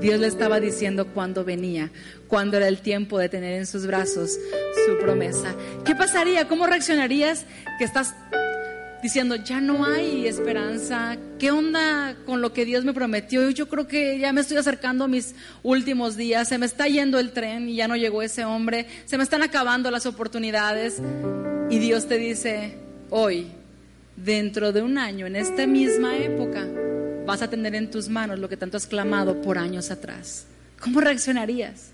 Dios 0.00 0.18
le 0.18 0.26
estaba 0.26 0.60
diciendo 0.60 1.08
cuándo 1.08 1.44
venía, 1.44 1.90
cuándo 2.26 2.56
era 2.56 2.68
el 2.68 2.80
tiempo 2.80 3.18
de 3.18 3.28
tener 3.28 3.52
en 3.54 3.66
sus 3.66 3.86
brazos 3.86 4.38
su 4.86 4.98
promesa. 4.98 5.54
¿Qué 5.84 5.94
pasaría? 5.94 6.48
¿Cómo 6.48 6.66
reaccionarías 6.66 7.44
que 7.78 7.84
estás 7.84 8.14
diciendo, 9.02 9.36
ya 9.36 9.60
no 9.60 9.84
hay 9.84 10.26
esperanza, 10.26 11.16
¿qué 11.38 11.50
onda 11.50 12.16
con 12.26 12.42
lo 12.42 12.52
que 12.52 12.64
Dios 12.64 12.84
me 12.84 12.92
prometió? 12.92 13.48
Yo 13.50 13.68
creo 13.68 13.86
que 13.86 14.18
ya 14.18 14.32
me 14.32 14.42
estoy 14.42 14.58
acercando 14.58 15.04
a 15.04 15.08
mis 15.08 15.34
últimos 15.62 16.16
días, 16.16 16.48
se 16.48 16.58
me 16.58 16.66
está 16.66 16.86
yendo 16.86 17.18
el 17.18 17.32
tren 17.32 17.68
y 17.68 17.76
ya 17.76 17.88
no 17.88 17.96
llegó 17.96 18.22
ese 18.22 18.44
hombre, 18.44 18.86
se 19.06 19.16
me 19.16 19.22
están 19.22 19.42
acabando 19.42 19.90
las 19.90 20.04
oportunidades 20.04 21.00
y 21.70 21.78
Dios 21.78 22.08
te 22.08 22.18
dice, 22.18 22.74
hoy, 23.08 23.46
dentro 24.24 24.72
de 24.72 24.82
un 24.82 24.98
año, 24.98 25.26
en 25.26 25.36
esta 25.36 25.66
misma 25.66 26.16
época, 26.16 26.66
vas 27.26 27.42
a 27.42 27.50
tener 27.50 27.74
en 27.74 27.90
tus 27.90 28.08
manos 28.08 28.38
lo 28.38 28.48
que 28.48 28.56
tanto 28.56 28.76
has 28.76 28.86
clamado 28.86 29.40
por 29.40 29.58
años 29.58 29.90
atrás. 29.90 30.46
¿Cómo 30.80 31.00
reaccionarías? 31.00 31.90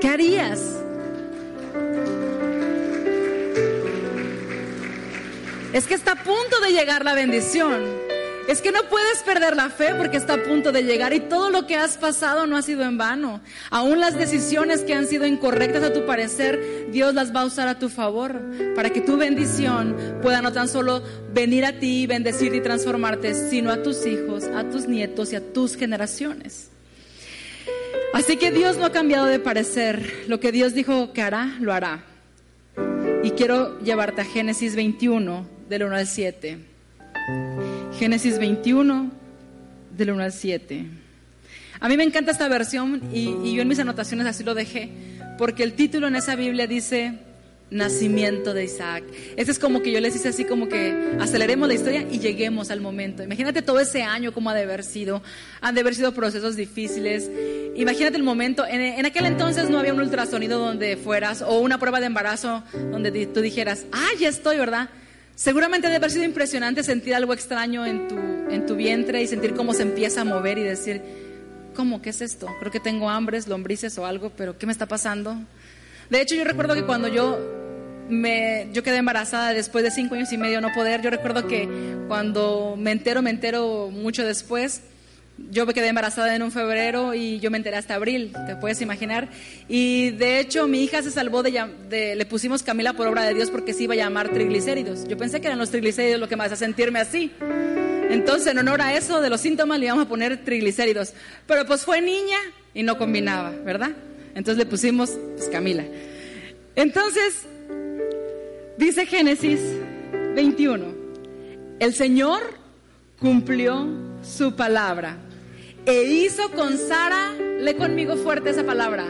¿Qué 0.00 0.08
harías? 0.08 0.60
Es 5.72 5.86
que 5.86 5.94
está 5.94 6.12
a 6.12 6.22
punto 6.22 6.60
de 6.60 6.72
llegar 6.72 7.04
la 7.04 7.14
bendición. 7.14 8.01
Es 8.48 8.60
que 8.60 8.72
no 8.72 8.82
puedes 8.90 9.22
perder 9.22 9.54
la 9.56 9.70
fe 9.70 9.94
porque 9.96 10.16
está 10.16 10.34
a 10.34 10.42
punto 10.42 10.72
de 10.72 10.82
llegar 10.82 11.12
y 11.12 11.20
todo 11.20 11.50
lo 11.50 11.66
que 11.66 11.76
has 11.76 11.96
pasado 11.96 12.46
no 12.46 12.56
ha 12.56 12.62
sido 12.62 12.82
en 12.82 12.98
vano. 12.98 13.40
Aún 13.70 14.00
las 14.00 14.18
decisiones 14.18 14.82
que 14.82 14.94
han 14.94 15.06
sido 15.06 15.26
incorrectas 15.26 15.84
a 15.84 15.92
tu 15.92 16.04
parecer, 16.06 16.90
Dios 16.90 17.14
las 17.14 17.34
va 17.34 17.42
a 17.42 17.46
usar 17.46 17.68
a 17.68 17.78
tu 17.78 17.88
favor 17.88 18.40
para 18.74 18.90
que 18.90 19.00
tu 19.00 19.16
bendición 19.16 19.96
pueda 20.22 20.42
no 20.42 20.52
tan 20.52 20.68
solo 20.68 21.02
venir 21.32 21.64
a 21.64 21.78
ti, 21.78 22.06
bendecirte 22.06 22.56
y 22.56 22.60
transformarte, 22.60 23.34
sino 23.34 23.70
a 23.70 23.82
tus 23.82 24.04
hijos, 24.06 24.44
a 24.44 24.64
tus 24.64 24.88
nietos 24.88 25.32
y 25.32 25.36
a 25.36 25.52
tus 25.52 25.76
generaciones. 25.76 26.68
Así 28.12 28.36
que 28.36 28.50
Dios 28.50 28.76
no 28.76 28.84
ha 28.84 28.92
cambiado 28.92 29.26
de 29.26 29.38
parecer. 29.38 30.24
Lo 30.28 30.40
que 30.40 30.52
Dios 30.52 30.74
dijo 30.74 31.12
que 31.12 31.22
hará, 31.22 31.56
lo 31.60 31.72
hará. 31.72 32.04
Y 33.22 33.30
quiero 33.30 33.78
llevarte 33.80 34.20
a 34.20 34.24
Génesis 34.24 34.76
21 34.76 35.46
del 35.68 35.84
1 35.84 35.96
al 35.96 36.06
7. 36.06 36.58
Génesis 37.98 38.38
21, 38.38 39.10
del 39.96 40.10
1 40.10 40.22
al 40.22 40.32
7. 40.32 40.86
A 41.78 41.88
mí 41.88 41.96
me 41.96 42.04
encanta 42.04 42.30
esta 42.30 42.48
versión 42.48 43.02
y, 43.12 43.54
yo 43.54 43.62
en 43.62 43.68
mis 43.68 43.78
anotaciones 43.78 44.26
así 44.26 44.44
lo 44.44 44.54
dejé, 44.54 44.90
porque 45.38 45.62
el 45.62 45.74
título 45.74 46.08
en 46.08 46.16
esa 46.16 46.34
Biblia 46.34 46.66
dice 46.66 47.18
nacimiento 47.70 48.54
de 48.54 48.64
Isaac. 48.64 49.04
Ese 49.36 49.50
es 49.50 49.58
como 49.58 49.82
que 49.82 49.92
yo 49.92 50.00
les 50.00 50.14
hice 50.16 50.28
así 50.28 50.44
como 50.44 50.68
que 50.68 51.16
aceleremos 51.20 51.68
la 51.68 51.74
historia 51.74 52.06
y 52.10 52.18
lleguemos 52.18 52.70
al 52.70 52.80
momento. 52.80 53.22
Imagínate 53.22 53.62
todo 53.62 53.80
ese 53.80 54.02
año 54.02 54.32
como 54.32 54.50
ha 54.50 54.54
de 54.54 54.62
haber 54.62 54.84
sido. 54.84 55.22
Han 55.60 55.74
de 55.74 55.80
haber 55.80 55.94
sido 55.94 56.12
procesos 56.12 56.56
difíciles. 56.56 57.30
Imagínate 57.76 58.16
el 58.16 58.22
momento. 58.22 58.66
En, 58.66 58.80
en 58.80 59.06
aquel 59.06 59.26
entonces 59.26 59.70
no 59.70 59.78
había 59.78 59.94
un 59.94 60.00
ultrasonido 60.00 60.58
donde 60.58 60.96
fueras 60.96 61.42
o 61.42 61.60
una 61.60 61.78
prueba 61.78 62.00
de 62.00 62.06
embarazo 62.06 62.62
donde 62.90 63.26
tú 63.26 63.40
dijeras, 63.40 63.86
ah, 63.92 64.10
ya 64.18 64.28
estoy, 64.28 64.58
¿verdad? 64.58 64.90
Seguramente 65.42 65.88
debe 65.88 65.96
haber 65.96 66.12
sido 66.12 66.22
impresionante 66.22 66.84
sentir 66.84 67.16
algo 67.16 67.32
extraño 67.34 67.84
en 67.84 68.06
tu, 68.06 68.16
en 68.16 68.64
tu 68.64 68.76
vientre 68.76 69.20
y 69.22 69.26
sentir 69.26 69.54
cómo 69.54 69.74
se 69.74 69.82
empieza 69.82 70.20
a 70.20 70.24
mover 70.24 70.56
y 70.56 70.62
decir, 70.62 71.02
¿cómo? 71.74 72.00
¿Qué 72.00 72.10
es 72.10 72.20
esto? 72.20 72.46
Creo 72.60 72.70
que 72.70 72.78
tengo 72.78 73.10
hambres, 73.10 73.48
lombrices 73.48 73.98
o 73.98 74.06
algo, 74.06 74.30
pero 74.36 74.56
¿qué 74.56 74.66
me 74.66 74.72
está 74.72 74.86
pasando? 74.86 75.36
De 76.10 76.20
hecho, 76.20 76.36
yo 76.36 76.44
recuerdo 76.44 76.74
que 76.74 76.84
cuando 76.84 77.08
yo 77.08 77.40
me, 78.08 78.68
yo 78.72 78.84
quedé 78.84 78.98
embarazada 78.98 79.52
después 79.52 79.82
de 79.82 79.90
cinco 79.90 80.14
años 80.14 80.32
y 80.32 80.38
medio 80.38 80.60
no 80.60 80.72
poder, 80.72 81.02
yo 81.02 81.10
recuerdo 81.10 81.48
que 81.48 81.68
cuando 82.06 82.76
me 82.78 82.92
entero, 82.92 83.20
me 83.20 83.30
entero 83.30 83.90
mucho 83.90 84.24
después, 84.24 84.82
yo 85.50 85.66
me 85.66 85.74
quedé 85.74 85.88
embarazada 85.88 86.34
en 86.34 86.42
un 86.42 86.50
febrero 86.50 87.14
y 87.14 87.40
yo 87.40 87.50
me 87.50 87.58
enteré 87.58 87.76
hasta 87.76 87.94
abril, 87.94 88.32
te 88.46 88.56
puedes 88.56 88.80
imaginar. 88.80 89.28
Y 89.68 90.10
de 90.10 90.40
hecho 90.40 90.66
mi 90.66 90.82
hija 90.82 91.02
se 91.02 91.10
salvó 91.10 91.42
de, 91.42 92.14
le 92.16 92.26
pusimos 92.26 92.62
Camila 92.62 92.92
por 92.94 93.06
obra 93.06 93.24
de 93.24 93.34
Dios 93.34 93.50
porque 93.50 93.74
se 93.74 93.84
iba 93.84 93.94
a 93.94 93.96
llamar 93.96 94.30
triglicéridos. 94.30 95.06
Yo 95.08 95.16
pensé 95.16 95.40
que 95.40 95.48
eran 95.48 95.58
los 95.58 95.70
triglicéridos 95.70 96.20
lo 96.20 96.28
que 96.28 96.36
me 96.36 96.44
hace 96.44 96.56
sentirme 96.56 97.00
así. 97.00 97.32
Entonces 98.10 98.48
en 98.48 98.58
honor 98.58 98.82
a 98.82 98.94
eso 98.94 99.20
de 99.20 99.30
los 99.30 99.40
síntomas 99.40 99.78
le 99.78 99.86
íbamos 99.86 100.06
a 100.06 100.08
poner 100.08 100.44
triglicéridos. 100.44 101.12
Pero 101.46 101.66
pues 101.66 101.82
fue 101.82 102.00
niña 102.00 102.38
y 102.74 102.82
no 102.82 102.98
combinaba, 102.98 103.50
¿verdad? 103.50 103.92
Entonces 104.34 104.58
le 104.58 104.66
pusimos 104.66 105.10
pues, 105.36 105.48
Camila. 105.48 105.84
Entonces 106.76 107.46
dice 108.78 109.06
Génesis 109.06 109.60
21, 110.34 110.86
el 111.78 111.94
Señor 111.94 112.40
cumplió 113.18 113.86
su 114.22 114.54
palabra 114.54 115.18
e 115.84 116.02
hizo 116.02 116.50
con 116.50 116.78
Sara, 116.78 117.32
le 117.32 117.74
conmigo 117.76 118.16
fuerte 118.16 118.50
esa 118.50 118.64
palabra. 118.64 119.06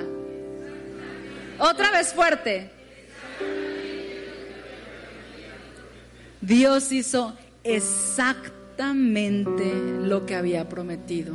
Otra 1.59 1.91
vez 1.91 2.13
fuerte. 2.15 2.71
Dios 6.41 6.91
hizo 6.91 7.37
exactamente 7.63 8.62
exactamente 8.83 9.73
lo 10.03 10.27
que 10.27 10.35
había 10.35 10.69
prometido. 10.69 11.35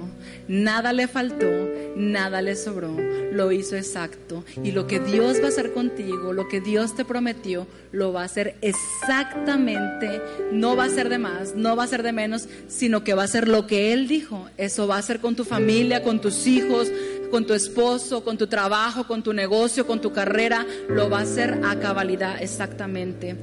Nada 0.50 0.92
le 0.92 1.08
faltó, 1.08 1.48
nada 1.96 2.42
le 2.42 2.58
sobró, 2.58 2.94
lo 3.32 3.54
hizo 3.54 3.78
exacto. 3.78 4.44
Y 4.64 4.72
lo 4.72 4.86
que 4.86 5.00
Dios 5.00 5.40
va 5.40 5.46
a 5.46 5.48
hacer 5.48 5.72
contigo, 5.72 6.34
lo 6.34 6.50
que 6.50 6.60
Dios 6.60 6.94
te 6.96 7.06
prometió, 7.06 7.66
lo 7.94 8.12
va 8.12 8.24
a 8.24 8.26
hacer 8.26 8.56
exactamente. 8.62 10.22
No 10.52 10.76
va 10.76 10.86
a 10.86 10.90
ser 10.90 11.08
de 11.08 11.20
más, 11.20 11.56
no 11.56 11.78
va 11.78 11.86
a 11.86 11.88
ser 11.88 12.04
de 12.04 12.12
menos, 12.12 12.50
sino 12.68 13.06
que 13.06 13.14
va 13.14 13.24
a 13.24 13.28
ser 13.28 13.48
lo 13.48 13.66
que 13.66 13.94
Él 13.94 14.10
dijo. 14.10 14.50
Eso 14.58 14.86
va 14.86 14.98
a 14.98 15.02
ser 15.02 15.22
con 15.22 15.38
tu 15.38 15.46
familia, 15.46 16.04
con 16.04 16.20
tus 16.20 16.48
hijos, 16.48 16.92
con 17.32 17.46
tu 17.46 17.54
esposo, 17.54 18.26
con 18.26 18.38
tu 18.38 18.48
trabajo, 18.48 19.08
con 19.08 19.24
tu 19.24 19.32
negocio, 19.32 19.88
con 19.88 20.02
tu 20.02 20.12
carrera, 20.12 20.66
lo 20.90 21.10
va 21.10 21.20
a 21.20 21.22
hacer 21.22 21.62
a 21.64 21.80
cabalidad 21.80 22.42
exactamente. 22.42 23.38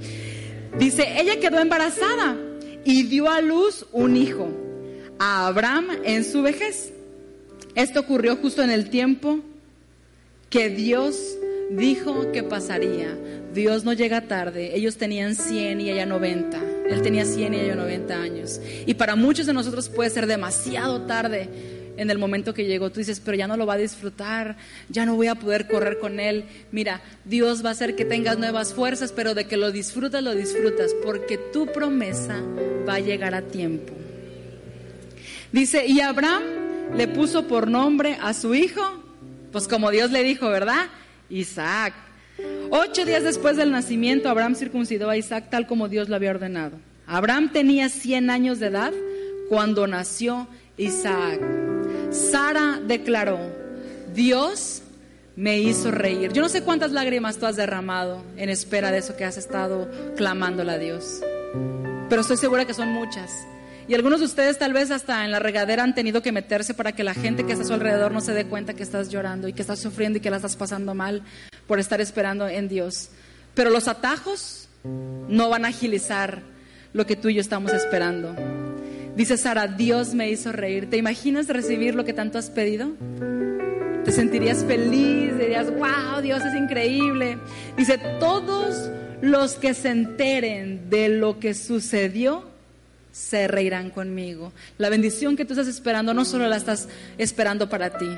Dice, 0.78 1.20
ella 1.20 1.40
quedó 1.40 1.58
embarazada 1.58 2.36
y 2.84 3.04
dio 3.04 3.30
a 3.30 3.40
luz 3.40 3.86
un 3.92 4.16
hijo, 4.16 4.48
a 5.18 5.46
Abraham 5.46 5.88
en 6.04 6.24
su 6.24 6.42
vejez. 6.42 6.92
Esto 7.74 8.00
ocurrió 8.00 8.36
justo 8.36 8.62
en 8.62 8.70
el 8.70 8.90
tiempo 8.90 9.40
que 10.50 10.70
Dios 10.70 11.36
dijo 11.70 12.30
que 12.32 12.42
pasaría. 12.42 13.18
Dios 13.52 13.84
no 13.84 13.92
llega 13.92 14.28
tarde. 14.28 14.76
Ellos 14.76 14.96
tenían 14.96 15.34
100 15.34 15.80
y 15.80 15.90
ella 15.90 16.06
90. 16.06 16.60
Él 16.88 17.02
tenía 17.02 17.24
100 17.24 17.54
y 17.54 17.60
ella 17.60 17.74
90 17.74 18.14
años. 18.14 18.60
Y 18.86 18.94
para 18.94 19.16
muchos 19.16 19.46
de 19.46 19.52
nosotros 19.52 19.88
puede 19.88 20.10
ser 20.10 20.26
demasiado 20.26 21.02
tarde 21.02 21.48
en 21.96 22.10
el 22.10 22.18
momento 22.18 22.54
que 22.54 22.64
llegó. 22.64 22.90
Tú 22.90 23.00
dices, 23.00 23.20
pero 23.20 23.36
ya 23.36 23.46
no 23.46 23.56
lo 23.56 23.66
va 23.66 23.74
a 23.74 23.78
disfrutar, 23.78 24.56
ya 24.88 25.06
no 25.06 25.16
voy 25.16 25.28
a 25.28 25.34
poder 25.34 25.68
correr 25.68 25.98
con 25.98 26.20
él. 26.20 26.44
Mira, 26.72 27.00
Dios 27.24 27.64
va 27.64 27.70
a 27.70 27.72
hacer 27.72 27.96
que 27.96 28.04
tengas 28.04 28.38
nuevas 28.38 28.74
fuerzas, 28.74 29.12
pero 29.12 29.34
de 29.34 29.46
que 29.46 29.56
lo 29.56 29.72
disfrutas, 29.72 30.22
lo 30.22 30.34
disfrutas, 30.34 30.94
porque 31.04 31.38
tu 31.38 31.66
promesa 31.66 32.42
va 32.88 32.94
a 32.94 33.00
llegar 33.00 33.34
a 33.34 33.42
tiempo. 33.42 33.92
Dice, 35.52 35.86
y 35.86 36.00
Abraham 36.00 36.42
le 36.96 37.08
puso 37.08 37.46
por 37.46 37.68
nombre 37.68 38.18
a 38.20 38.34
su 38.34 38.54
hijo, 38.54 38.82
pues 39.52 39.68
como 39.68 39.90
Dios 39.90 40.10
le 40.10 40.22
dijo, 40.22 40.48
¿verdad? 40.48 40.86
Isaac. 41.30 41.94
Ocho 42.70 43.04
días 43.04 43.22
después 43.22 43.56
del 43.56 43.70
nacimiento, 43.70 44.28
Abraham 44.28 44.56
circuncidó 44.56 45.08
a 45.08 45.16
Isaac 45.16 45.46
tal 45.50 45.66
como 45.66 45.88
Dios 45.88 46.08
lo 46.08 46.16
había 46.16 46.30
ordenado. 46.30 46.78
Abraham 47.06 47.50
tenía 47.52 47.88
100 47.88 48.30
años 48.30 48.58
de 48.58 48.66
edad 48.66 48.92
cuando 49.48 49.86
nació 49.86 50.48
Isaac. 50.76 51.40
Sara 52.14 52.80
declaró, 52.86 53.40
Dios 54.14 54.82
me 55.34 55.58
hizo 55.58 55.90
reír. 55.90 56.32
Yo 56.32 56.42
no 56.42 56.48
sé 56.48 56.62
cuántas 56.62 56.92
lágrimas 56.92 57.38
tú 57.38 57.46
has 57.46 57.56
derramado 57.56 58.22
en 58.36 58.48
espera 58.50 58.92
de 58.92 58.98
eso 58.98 59.16
que 59.16 59.24
has 59.24 59.36
estado 59.36 59.90
clamándole 60.16 60.72
a 60.72 60.78
Dios, 60.78 61.20
pero 62.08 62.22
estoy 62.22 62.36
segura 62.36 62.64
que 62.66 62.74
son 62.74 62.90
muchas. 62.90 63.32
Y 63.88 63.94
algunos 63.94 64.20
de 64.20 64.26
ustedes 64.26 64.58
tal 64.58 64.72
vez 64.72 64.92
hasta 64.92 65.24
en 65.24 65.32
la 65.32 65.40
regadera 65.40 65.82
han 65.82 65.94
tenido 65.94 66.22
que 66.22 66.32
meterse 66.32 66.72
para 66.72 66.92
que 66.92 67.04
la 67.04 67.14
gente 67.14 67.44
que 67.44 67.52
está 67.52 67.64
a 67.64 67.66
su 67.66 67.74
alrededor 67.74 68.12
no 68.12 68.20
se 68.20 68.32
dé 68.32 68.46
cuenta 68.46 68.74
que 68.74 68.84
estás 68.84 69.10
llorando 69.10 69.48
y 69.48 69.52
que 69.52 69.60
estás 69.60 69.80
sufriendo 69.80 70.18
y 70.18 70.20
que 70.22 70.30
la 70.30 70.36
estás 70.36 70.56
pasando 70.56 70.94
mal 70.94 71.22
por 71.66 71.80
estar 71.80 72.00
esperando 72.00 72.48
en 72.48 72.68
Dios. 72.68 73.10
Pero 73.54 73.70
los 73.70 73.88
atajos 73.88 74.68
no 74.84 75.50
van 75.50 75.64
a 75.64 75.68
agilizar 75.68 76.42
lo 76.92 77.06
que 77.06 77.16
tú 77.16 77.28
y 77.28 77.34
yo 77.34 77.40
estamos 77.40 77.72
esperando. 77.72 78.63
Dice 79.16 79.36
Sara, 79.36 79.68
Dios 79.68 80.12
me 80.14 80.30
hizo 80.30 80.50
reír. 80.50 80.90
¿Te 80.90 80.96
imaginas 80.96 81.46
recibir 81.46 81.94
lo 81.94 82.04
que 82.04 82.12
tanto 82.12 82.38
has 82.38 82.50
pedido? 82.50 82.90
Te 84.04 84.10
sentirías 84.10 84.64
feliz, 84.64 85.38
dirías, 85.38 85.72
wow, 85.72 86.20
Dios 86.20 86.44
es 86.44 86.54
increíble. 86.54 87.38
Dice, 87.76 87.98
todos 88.18 88.90
los 89.22 89.54
que 89.54 89.72
se 89.72 89.90
enteren 89.90 90.90
de 90.90 91.08
lo 91.08 91.38
que 91.38 91.54
sucedió, 91.54 92.52
se 93.14 93.46
reirán 93.46 93.90
conmigo. 93.90 94.52
La 94.76 94.88
bendición 94.88 95.36
que 95.36 95.44
tú 95.44 95.52
estás 95.52 95.68
esperando 95.68 96.12
no 96.12 96.24
solo 96.24 96.48
la 96.48 96.56
estás 96.56 96.88
esperando 97.16 97.68
para 97.68 97.96
ti, 97.96 98.08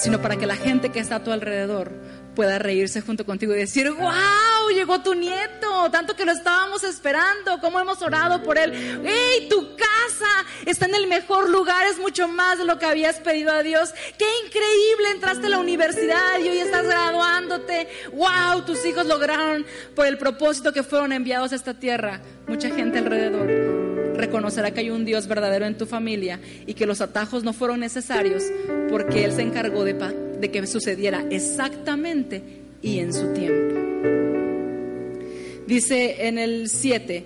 sino 0.00 0.22
para 0.22 0.36
que 0.36 0.46
la 0.46 0.54
gente 0.54 0.90
que 0.90 1.00
está 1.00 1.16
a 1.16 1.24
tu 1.24 1.32
alrededor 1.32 1.90
pueda 2.34 2.58
reírse 2.58 3.00
junto 3.00 3.24
contigo 3.24 3.54
y 3.54 3.58
decir, 3.58 3.90
wow, 3.90 4.70
llegó 4.74 5.00
tu 5.00 5.14
nieto, 5.14 5.90
tanto 5.90 6.16
que 6.16 6.24
lo 6.24 6.32
estábamos 6.32 6.84
esperando, 6.84 7.60
cómo 7.60 7.80
hemos 7.80 8.00
orado 8.02 8.42
por 8.42 8.58
él. 8.58 8.72
¡Hey, 9.04 9.46
tu 9.48 9.76
casa 9.76 10.44
está 10.66 10.86
en 10.86 10.94
el 10.94 11.06
mejor 11.06 11.48
lugar, 11.48 11.86
es 11.86 11.98
mucho 11.98 12.28
más 12.28 12.58
de 12.58 12.64
lo 12.64 12.78
que 12.78 12.86
habías 12.86 13.16
pedido 13.20 13.52
a 13.52 13.62
Dios! 13.62 13.92
¡Qué 14.18 14.26
increíble! 14.46 15.10
Entraste 15.12 15.46
a 15.46 15.50
la 15.50 15.58
universidad 15.58 16.38
y 16.40 16.48
hoy 16.48 16.58
estás 16.58 16.84
graduándote. 16.84 17.88
¡Wow! 18.12 18.62
Tus 18.66 18.84
hijos 18.84 19.06
lograron 19.06 19.64
por 19.94 20.06
el 20.06 20.18
propósito 20.18 20.72
que 20.72 20.82
fueron 20.82 21.12
enviados 21.12 21.52
a 21.52 21.56
esta 21.56 21.74
tierra. 21.74 22.20
Mucha 22.46 22.68
gente 22.70 22.98
alrededor 22.98 23.84
reconocerá 24.16 24.70
que 24.72 24.80
hay 24.80 24.90
un 24.90 25.04
Dios 25.04 25.26
verdadero 25.26 25.66
en 25.66 25.76
tu 25.76 25.86
familia 25.86 26.40
y 26.66 26.74
que 26.74 26.86
los 26.86 27.00
atajos 27.00 27.44
no 27.44 27.52
fueron 27.52 27.80
necesarios 27.80 28.44
porque 28.88 29.24
Él 29.24 29.32
se 29.32 29.42
encargó 29.42 29.84
de, 29.84 29.94
que 30.50 30.66
sucediera 30.66 31.24
exactamente 31.30 32.42
y 32.82 32.98
en 32.98 33.12
su 33.12 33.32
tiempo. 33.32 33.74
Dice 35.66 36.26
en 36.26 36.38
el 36.38 36.68
7, 36.68 37.24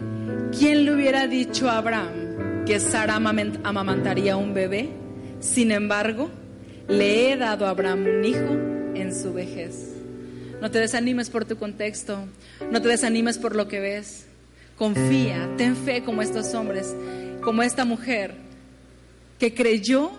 ¿quién 0.56 0.84
le 0.84 0.94
hubiera 0.94 1.26
dicho 1.26 1.68
a 1.68 1.78
Abraham 1.78 2.64
que 2.64 2.78
Sara 2.78 3.16
amamantaría 3.16 4.36
un 4.36 4.54
bebé? 4.54 4.88
Sin 5.40 5.72
embargo, 5.72 6.30
le 6.86 7.32
he 7.32 7.36
dado 7.36 7.66
a 7.66 7.70
Abraham 7.70 8.06
un 8.06 8.24
hijo 8.24 8.52
en 8.94 9.14
su 9.14 9.32
vejez. 9.32 9.94
No 10.60 10.70
te 10.70 10.78
desanimes 10.78 11.30
por 11.30 11.44
tu 11.44 11.56
contexto, 11.56 12.26
no 12.70 12.82
te 12.82 12.88
desanimes 12.88 13.38
por 13.38 13.56
lo 13.56 13.68
que 13.68 13.80
ves. 13.80 14.26
Confía, 14.76 15.48
ten 15.56 15.76
fe 15.76 16.02
como 16.04 16.22
estos 16.22 16.54
hombres, 16.54 16.94
como 17.40 17.62
esta 17.62 17.84
mujer 17.84 18.34
que 19.38 19.54
creyó 19.54 20.12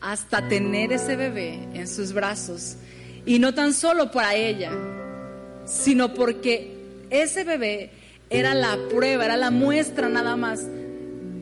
hasta 0.00 0.48
tener 0.48 0.92
ese 0.92 1.16
bebé 1.16 1.58
en 1.74 1.88
sus 1.88 2.12
brazos. 2.12 2.76
Y 3.26 3.38
no 3.38 3.54
tan 3.54 3.74
solo 3.74 4.10
para 4.10 4.34
ella, 4.34 4.72
sino 5.66 6.14
porque 6.14 6.76
ese 7.10 7.44
bebé 7.44 7.90
era 8.30 8.54
la 8.54 8.76
prueba, 8.88 9.24
era 9.24 9.36
la 9.36 9.50
muestra 9.50 10.08
nada 10.08 10.36
más 10.36 10.66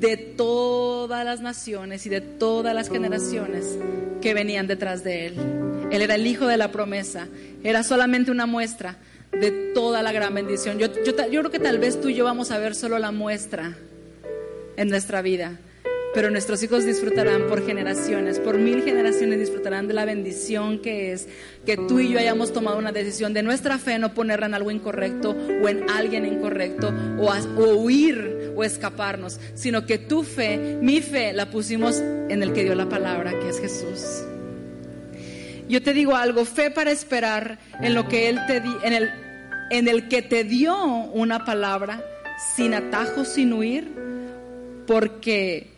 de 0.01 0.17
todas 0.17 1.25
las 1.25 1.41
naciones 1.41 2.07
y 2.07 2.09
de 2.09 2.21
todas 2.21 2.75
las 2.75 2.91
generaciones 2.91 3.79
que 4.21 4.35
venían 4.35 4.67
detrás 4.67 5.05
de 5.05 5.27
él. 5.27 5.35
Él 5.91 6.03
era 6.03 6.17
el 6.17 6.27
hijo 6.27 6.47
de 6.47 6.57
la 6.57 6.73
promesa, 6.73 7.29
era 7.63 7.83
solamente 7.83 8.31
una 8.31 8.47
muestra 8.47 8.97
de 9.33 9.51
toda 9.75 10.03
la 10.03 10.13
gran 10.13 10.35
bendición. 10.35 10.79
Yo, 10.79 10.93
creo 10.93 11.51
que 11.51 11.59
tal 11.59 11.79
vez 11.79 12.01
tú 12.01 12.09
y 12.09 12.15
yo 12.15 12.25
vamos 12.25 12.51
a 12.51 12.59
ver 12.59 12.75
solo 12.75 12.99
la 12.99 13.13
muestra 13.13 13.77
en 14.77 14.89
nuestra 14.89 15.23
vida, 15.23 15.59
pero 16.17 16.31
nuestros 16.31 16.63
hijos 16.63 16.87
disfrutarán 16.87 17.47
por 17.47 17.67
generaciones, 17.67 18.41
por 18.41 18.57
mil 18.57 18.83
generaciones 18.83 19.39
disfrutarán 19.39 19.87
de 19.87 19.93
la 19.93 20.07
bendición 20.07 20.79
que 20.79 21.13
es 21.13 21.29
que 21.67 21.77
tú 21.77 22.01
y 22.01 22.09
yo 22.09 22.19
hayamos 22.19 22.55
tomado 22.55 22.79
una 22.79 22.91
decisión 22.91 23.35
de 23.35 23.43
nuestra 23.43 23.77
fe 23.77 23.99
no 23.99 24.15
ponerla 24.15 24.47
en 24.47 24.55
algo 24.55 24.71
incorrecto 24.71 25.37
o 25.63 25.69
en 25.69 25.91
alguien 25.91 26.25
incorrecto 26.25 26.91
o, 27.19 27.31
o 27.31 27.75
huir 27.75 28.55
o 28.57 28.65
escaparnos, 28.65 29.39
sino 29.53 29.85
que 29.85 29.99
tu 29.99 30.23
fe, 30.23 30.79
mi 30.81 31.03
fe, 31.03 31.35
la 31.35 31.51
pusimos 31.51 31.99
en 31.99 32.43
el 32.43 32.55
que 32.55 32.65
dio 32.65 32.75
la 32.75 32.89
palabra, 32.89 33.39
que 33.39 33.51
es 33.51 33.61
Jesús. 33.61 34.25
Yo 35.69 35.83
te 35.83 35.93
digo 35.93 36.17
algo, 36.17 36.47
fe 36.47 36.71
para 36.71 36.93
esperar 36.93 37.59
en 37.83 37.93
lo 37.93 38.09
que 38.09 38.31
Él 38.31 38.41
te 38.47 38.63
di, 38.63 38.75
en 38.85 38.95
el 38.95 39.11
en 39.69 39.87
el 39.87 40.09
que 40.09 40.23
te 40.23 40.45
dio 40.45 40.83
una 40.83 41.45
palabra 41.45 42.03
sin 42.55 42.73
atajos, 42.73 43.29
sin 43.29 43.53
huir, 43.53 43.93
porque 44.87 45.76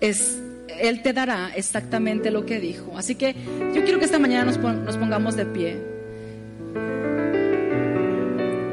es, 0.00 0.38
Él 0.80 1.02
te 1.02 1.12
dará 1.12 1.50
exactamente 1.54 2.30
lo 2.30 2.46
que 2.46 2.60
dijo. 2.60 2.96
Así 2.96 3.14
que 3.14 3.34
yo 3.74 3.82
quiero 3.84 3.98
que 3.98 4.04
esta 4.04 4.18
mañana 4.18 4.44
nos, 4.44 4.58
nos 4.58 4.96
pongamos 4.96 5.36
de 5.36 5.46
pie. 5.46 5.76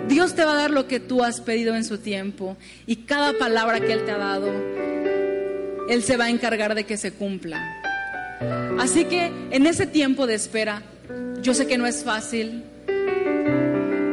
Dios 0.08 0.34
te 0.36 0.46
va 0.46 0.54
a 0.54 0.56
dar 0.56 0.72
lo 0.72 0.88
que 0.88 1.00
tú 1.00 1.24
has 1.24 1.42
pedido 1.42 1.76
en 1.76 1.84
su 1.84 1.98
tiempo 1.98 2.56
y 2.86 2.98
cada 2.98 3.34
palabra 3.38 3.80
que 3.80 3.92
Él 3.92 4.06
te 4.06 4.12
ha 4.12 4.18
dado, 4.18 4.50
Él 5.90 6.04
se 6.04 6.16
va 6.16 6.26
a 6.26 6.30
encargar 6.30 6.76
de 6.76 6.86
que 6.86 6.98
se 6.98 7.12
cumpla. 7.12 7.82
Así 8.80 9.06
que 9.06 9.32
en 9.52 9.66
ese 9.66 9.88
tiempo 9.88 10.28
de 10.28 10.36
espera, 10.36 10.84
yo 11.42 11.54
sé 11.54 11.68
que 11.68 11.78
no 11.78 11.86
es 11.86 12.04
fácil, 12.04 12.64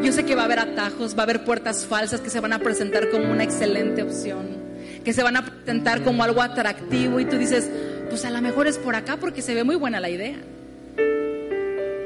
yo 0.03 0.13
sé 0.13 0.25
que 0.25 0.35
va 0.35 0.43
a 0.43 0.45
haber 0.47 0.59
atajos, 0.59 1.15
va 1.15 1.21
a 1.21 1.23
haber 1.23 1.45
puertas 1.45 1.87
falsas 1.87 2.21
que 2.21 2.31
se 2.31 2.41
van 2.41 2.53
a 2.53 2.59
presentar 2.59 3.11
como 3.11 3.31
una 3.31 3.45
excelente 3.45 4.03
opción, 4.03 4.62
que 5.05 5.13
se 5.13 5.23
van 5.23 5.37
a 5.37 5.45
presentar 5.45 6.03
como 6.03 6.23
algo 6.23 6.43
atractivo 6.43 7.21
y 7.21 7.25
tú 7.25 7.37
dices, 7.39 7.69
pues 8.09 8.25
a 8.25 8.31
lo 8.31 8.41
mejor 8.41 8.67
es 8.67 8.79
por 8.79 8.95
acá 8.95 9.17
porque 9.17 9.43
se 9.43 9.55
ve 9.55 9.65
muy 9.65 9.77
buena 9.77 10.01
la 10.01 10.11
idea. 10.11 10.37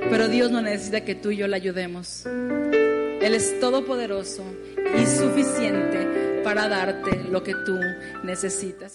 Pero 0.08 0.28
Dios 0.28 0.50
no 0.50 0.62
necesita 0.62 1.02
que 1.02 1.14
tú 1.14 1.30
y 1.30 1.36
yo 1.36 1.48
le 1.48 1.56
ayudemos. 1.56 2.24
Él 2.26 3.34
es 3.34 3.58
todopoderoso 3.60 4.44
y 4.96 5.06
suficiente 5.06 6.42
para 6.44 6.68
darte 6.68 7.24
lo 7.28 7.42
que 7.42 7.54
tú 7.54 7.76
necesitas. 8.22 8.94